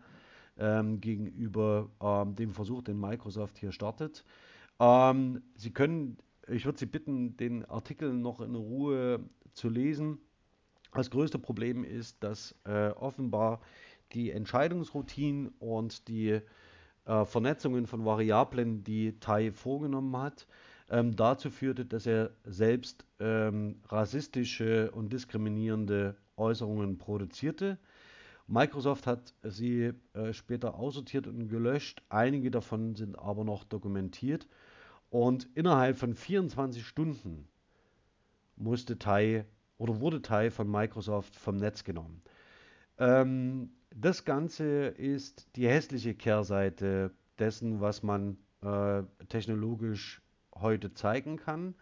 ähm, 0.59 1.01
gegenüber 1.01 1.89
ähm, 2.01 2.37
dem 2.37 2.53
Versuch, 2.53 2.83
den 2.83 3.01
Microsoft 3.01 3.59
hier 3.59 3.73
startet. 3.73 4.25
Ähm, 4.79 5.43
Sie 5.55 5.73
können, 5.73 6.19
ich 6.49 6.67
würde 6.67 6.79
Sie 6.79 6.87
bitten, 6.87 7.37
den 7.37 7.65
Artikel 7.65 8.13
noch 8.13 8.41
in 8.41 8.55
Ruhe 8.55 9.21
zu 9.53 9.69
lesen. 9.69 10.19
Das 10.93 11.11
größte 11.11 11.39
Problem 11.39 11.85
ist, 11.85 12.23
dass 12.23 12.55
äh, 12.65 12.91
offenbar 12.91 13.61
die 14.13 14.31
Entscheidungsroutinen 14.31 15.49
und 15.59 16.09
die 16.09 16.41
äh, 17.07 17.25
Vernetzungen 17.25 17.87
von 17.87 18.05
Variablen, 18.05 18.85
die 18.85 19.19
Tai 19.19 19.51
vorgenommen 19.53 20.17
hat, 20.17 20.47
ähm, 20.91 21.17
dazu 21.17 21.51
führte, 21.51 21.85
dass 21.85 22.07
er 22.07 22.31
selbst 22.45 23.05
ähm, 23.19 23.81
rassistische 23.89 24.91
und 24.93 25.13
diskriminierende 25.13 26.17
Äußerungen 26.37 26.99
produzierte. 26.99 27.79
Microsoft 28.47 29.07
hat 29.07 29.35
sie 29.43 29.93
äh, 30.13 30.33
später 30.33 30.77
aussortiert 30.77 31.27
und 31.27 31.49
gelöscht. 31.49 32.03
Einige 32.09 32.51
davon 32.51 32.95
sind 32.95 33.19
aber 33.19 33.45
noch 33.45 33.65
dokumentiert. 33.65 34.47
Und 35.11 35.49
innerhalb 35.55 35.97
von 35.97 36.15
24 36.15 36.87
Stunden 36.87 37.49
musste 38.57 38.99
Tai 38.99 39.45
oder 39.79 40.01
wurde 40.01 40.23
Tai 40.23 40.51
von 40.51 40.71
Microsoft 40.71 41.37
vom 41.37 41.57
Netz 41.57 41.85
genommen. 41.85 42.23
Ähm, 42.99 43.71
das 43.95 44.25
Ganze 44.25 44.87
ist 44.87 45.49
die 45.57 45.69
hässliche 45.69 46.15
Kehrseite 46.15 47.13
dessen, 47.39 47.81
was 47.81 48.03
man 48.03 48.37
äh, 48.63 49.03
technologisch 49.29 50.23
heute 50.61 50.95
zeigen 50.95 51.37
kann. 51.37 51.75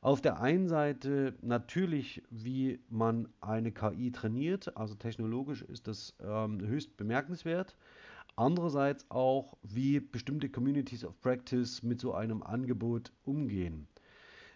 Auf 0.00 0.20
der 0.20 0.40
einen 0.40 0.68
Seite 0.68 1.34
natürlich, 1.42 2.22
wie 2.30 2.78
man 2.88 3.28
eine 3.40 3.72
KI 3.72 4.12
trainiert, 4.12 4.76
also 4.76 4.94
technologisch 4.94 5.62
ist 5.62 5.88
das 5.88 6.14
ähm, 6.20 6.60
höchst 6.60 6.96
bemerkenswert. 6.96 7.76
Andererseits 8.36 9.04
auch, 9.10 9.56
wie 9.62 9.98
bestimmte 9.98 10.48
Communities 10.48 11.04
of 11.04 11.20
Practice 11.20 11.82
mit 11.82 12.00
so 12.00 12.14
einem 12.14 12.44
Angebot 12.44 13.12
umgehen. 13.24 13.88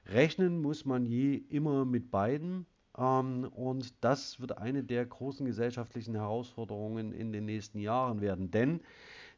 Rechnen 0.07 0.63
muss 0.63 0.85
man 0.85 1.05
je 1.07 1.35
immer 1.35 1.85
mit 1.85 2.13
beiden. 2.13 2.67
Ähm, 2.97 3.49
und 3.53 4.05
das 4.05 4.41
wird 4.41 4.59
eine 4.59 4.85
der 4.85 5.05
großen 5.07 5.45
gesellschaftlichen 5.47 6.15
Herausforderungen 6.15 7.13
in 7.13 7.33
den 7.33 7.45
nächsten 7.45 7.79
Jahren 7.79 8.21
werden. 8.21 8.53
Denn 8.53 8.81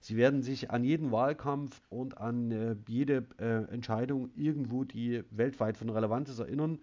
Sie 0.04 0.18
werden 0.18 0.42
sich 0.42 0.70
an 0.70 0.84
jeden 0.84 1.12
Wahlkampf 1.12 1.80
und 1.88 2.18
an 2.18 2.50
äh, 2.50 2.76
jede 2.86 3.24
äh, 3.38 3.72
Entscheidung 3.72 4.28
irgendwo, 4.36 4.84
die 4.84 5.24
weltweit 5.30 5.78
von 5.78 5.88
Relevanz 5.88 6.28
ist, 6.28 6.40
erinnern, 6.40 6.78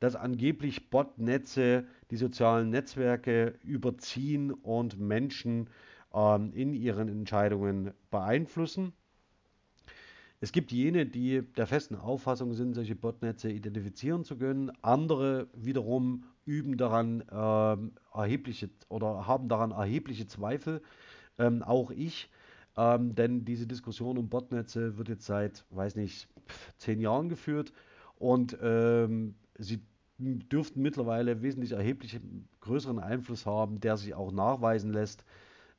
dass 0.00 0.14
angeblich 0.14 0.90
Botnetze 0.90 1.86
die 2.10 2.18
sozialen 2.18 2.68
Netzwerke 2.68 3.54
überziehen 3.62 4.52
und 4.52 5.00
Menschen 5.00 5.70
ähm, 6.12 6.52
in 6.52 6.74
ihren 6.74 7.08
Entscheidungen 7.08 7.92
beeinflussen. 8.10 8.92
Es 10.42 10.52
gibt 10.52 10.70
jene, 10.70 11.06
die 11.06 11.40
der 11.56 11.66
festen 11.66 11.96
Auffassung 11.96 12.52
sind, 12.52 12.74
solche 12.74 12.96
Botnetze 12.96 13.50
identifizieren 13.50 14.24
zu 14.24 14.36
können. 14.36 14.70
Andere 14.82 15.48
wiederum 15.54 16.24
üben 16.44 16.76
daran 16.76 17.22
äh, 17.30 17.76
erhebliche 18.14 18.68
oder 18.90 19.26
haben 19.26 19.48
daran 19.48 19.70
erhebliche 19.70 20.26
Zweifel. 20.26 20.82
Ähm, 21.38 21.62
auch 21.62 21.90
ich. 21.90 22.28
Ähm, 22.78 23.16
denn 23.16 23.44
diese 23.44 23.66
Diskussion 23.66 24.16
um 24.18 24.28
Botnetze 24.28 24.96
wird 24.96 25.08
jetzt 25.08 25.26
seit, 25.26 25.64
weiß 25.70 25.96
nicht, 25.96 26.28
zehn 26.78 27.00
Jahren 27.00 27.28
geführt 27.28 27.72
und 28.14 28.56
ähm, 28.62 29.34
sie 29.58 29.80
dürften 30.18 30.80
mittlerweile 30.80 31.42
wesentlich 31.42 31.72
erheblich 31.72 32.20
größeren 32.60 33.00
Einfluss 33.00 33.46
haben, 33.46 33.80
der 33.80 33.96
sich 33.96 34.14
auch 34.14 34.30
nachweisen 34.30 34.92
lässt, 34.92 35.24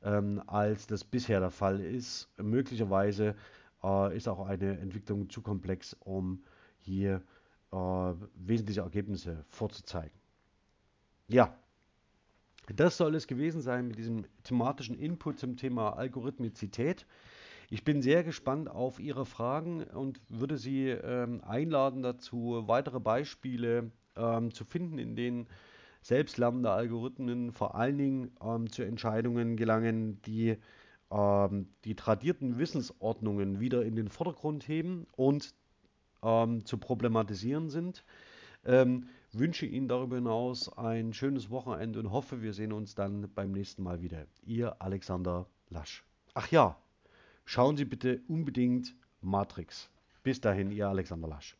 ähm, 0.03 0.43
als 0.47 0.87
das 0.87 1.05
bisher 1.05 1.39
der 1.39 1.51
Fall 1.51 1.79
ist. 1.79 2.27
Möglicherweise 2.37 3.33
äh, 3.81 4.15
ist 4.15 4.27
auch 4.27 4.45
eine 4.45 4.77
Entwicklung 4.79 5.29
zu 5.29 5.41
komplex, 5.41 5.95
um 6.01 6.43
hier 6.79 7.21
äh, 7.71 7.77
wesentliche 8.35 8.81
Ergebnisse 8.81 9.45
vorzuzeigen. 9.47 10.19
Ja, 11.29 11.55
das 12.75 12.97
soll 12.97 13.15
es 13.15 13.27
gewesen 13.27 13.61
sein 13.61 13.87
mit 13.87 13.97
diesem 13.97 14.25
thematischen 14.43 14.97
Input 14.97 15.39
zum 15.39 15.57
Thema 15.57 15.91
Algorithmizität. 15.97 17.05
Ich 17.69 17.83
bin 17.83 18.01
sehr 18.01 18.23
gespannt 18.23 18.69
auf 18.69 18.99
Ihre 18.99 19.25
Fragen 19.25 19.83
und 19.83 20.19
würde 20.29 20.57
Sie 20.57 20.89
ähm, 20.89 21.41
einladen 21.43 22.01
dazu, 22.01 22.63
weitere 22.65 22.99
Beispiele 22.99 23.91
ähm, 24.15 24.53
zu 24.53 24.65
finden, 24.65 24.97
in 24.97 25.15
denen 25.15 25.47
selbstlernende 26.01 26.71
Algorithmen 26.71 27.51
vor 27.51 27.75
allen 27.75 27.97
Dingen 27.97 28.31
ähm, 28.41 28.71
zu 28.71 28.83
Entscheidungen 28.83 29.55
gelangen, 29.55 30.21
die 30.23 30.57
ähm, 31.11 31.67
die 31.85 31.95
tradierten 31.95 32.57
Wissensordnungen 32.57 33.59
wieder 33.59 33.83
in 33.83 33.95
den 33.95 34.09
Vordergrund 34.09 34.67
heben 34.67 35.07
und 35.15 35.53
ähm, 36.23 36.65
zu 36.65 36.77
problematisieren 36.77 37.69
sind. 37.69 38.03
Wünsche 39.31 39.67
Ihnen 39.67 39.87
darüber 39.87 40.15
hinaus 40.15 40.75
ein 40.75 41.13
schönes 41.13 41.51
Wochenende 41.51 41.99
und 41.99 42.11
hoffe, 42.11 42.41
wir 42.41 42.53
sehen 42.53 42.73
uns 42.73 42.95
dann 42.95 43.29
beim 43.35 43.51
nächsten 43.51 43.83
Mal 43.83 44.01
wieder. 44.01 44.25
Ihr 44.43 44.81
Alexander 44.81 45.45
Lasch. 45.69 46.03
Ach 46.33 46.49
ja, 46.49 46.75
schauen 47.45 47.77
Sie 47.77 47.85
bitte 47.85 48.21
unbedingt 48.27 48.95
Matrix. 49.21 49.91
Bis 50.23 50.41
dahin, 50.41 50.71
Ihr 50.71 50.87
Alexander 50.87 51.27
Lasch. 51.27 51.58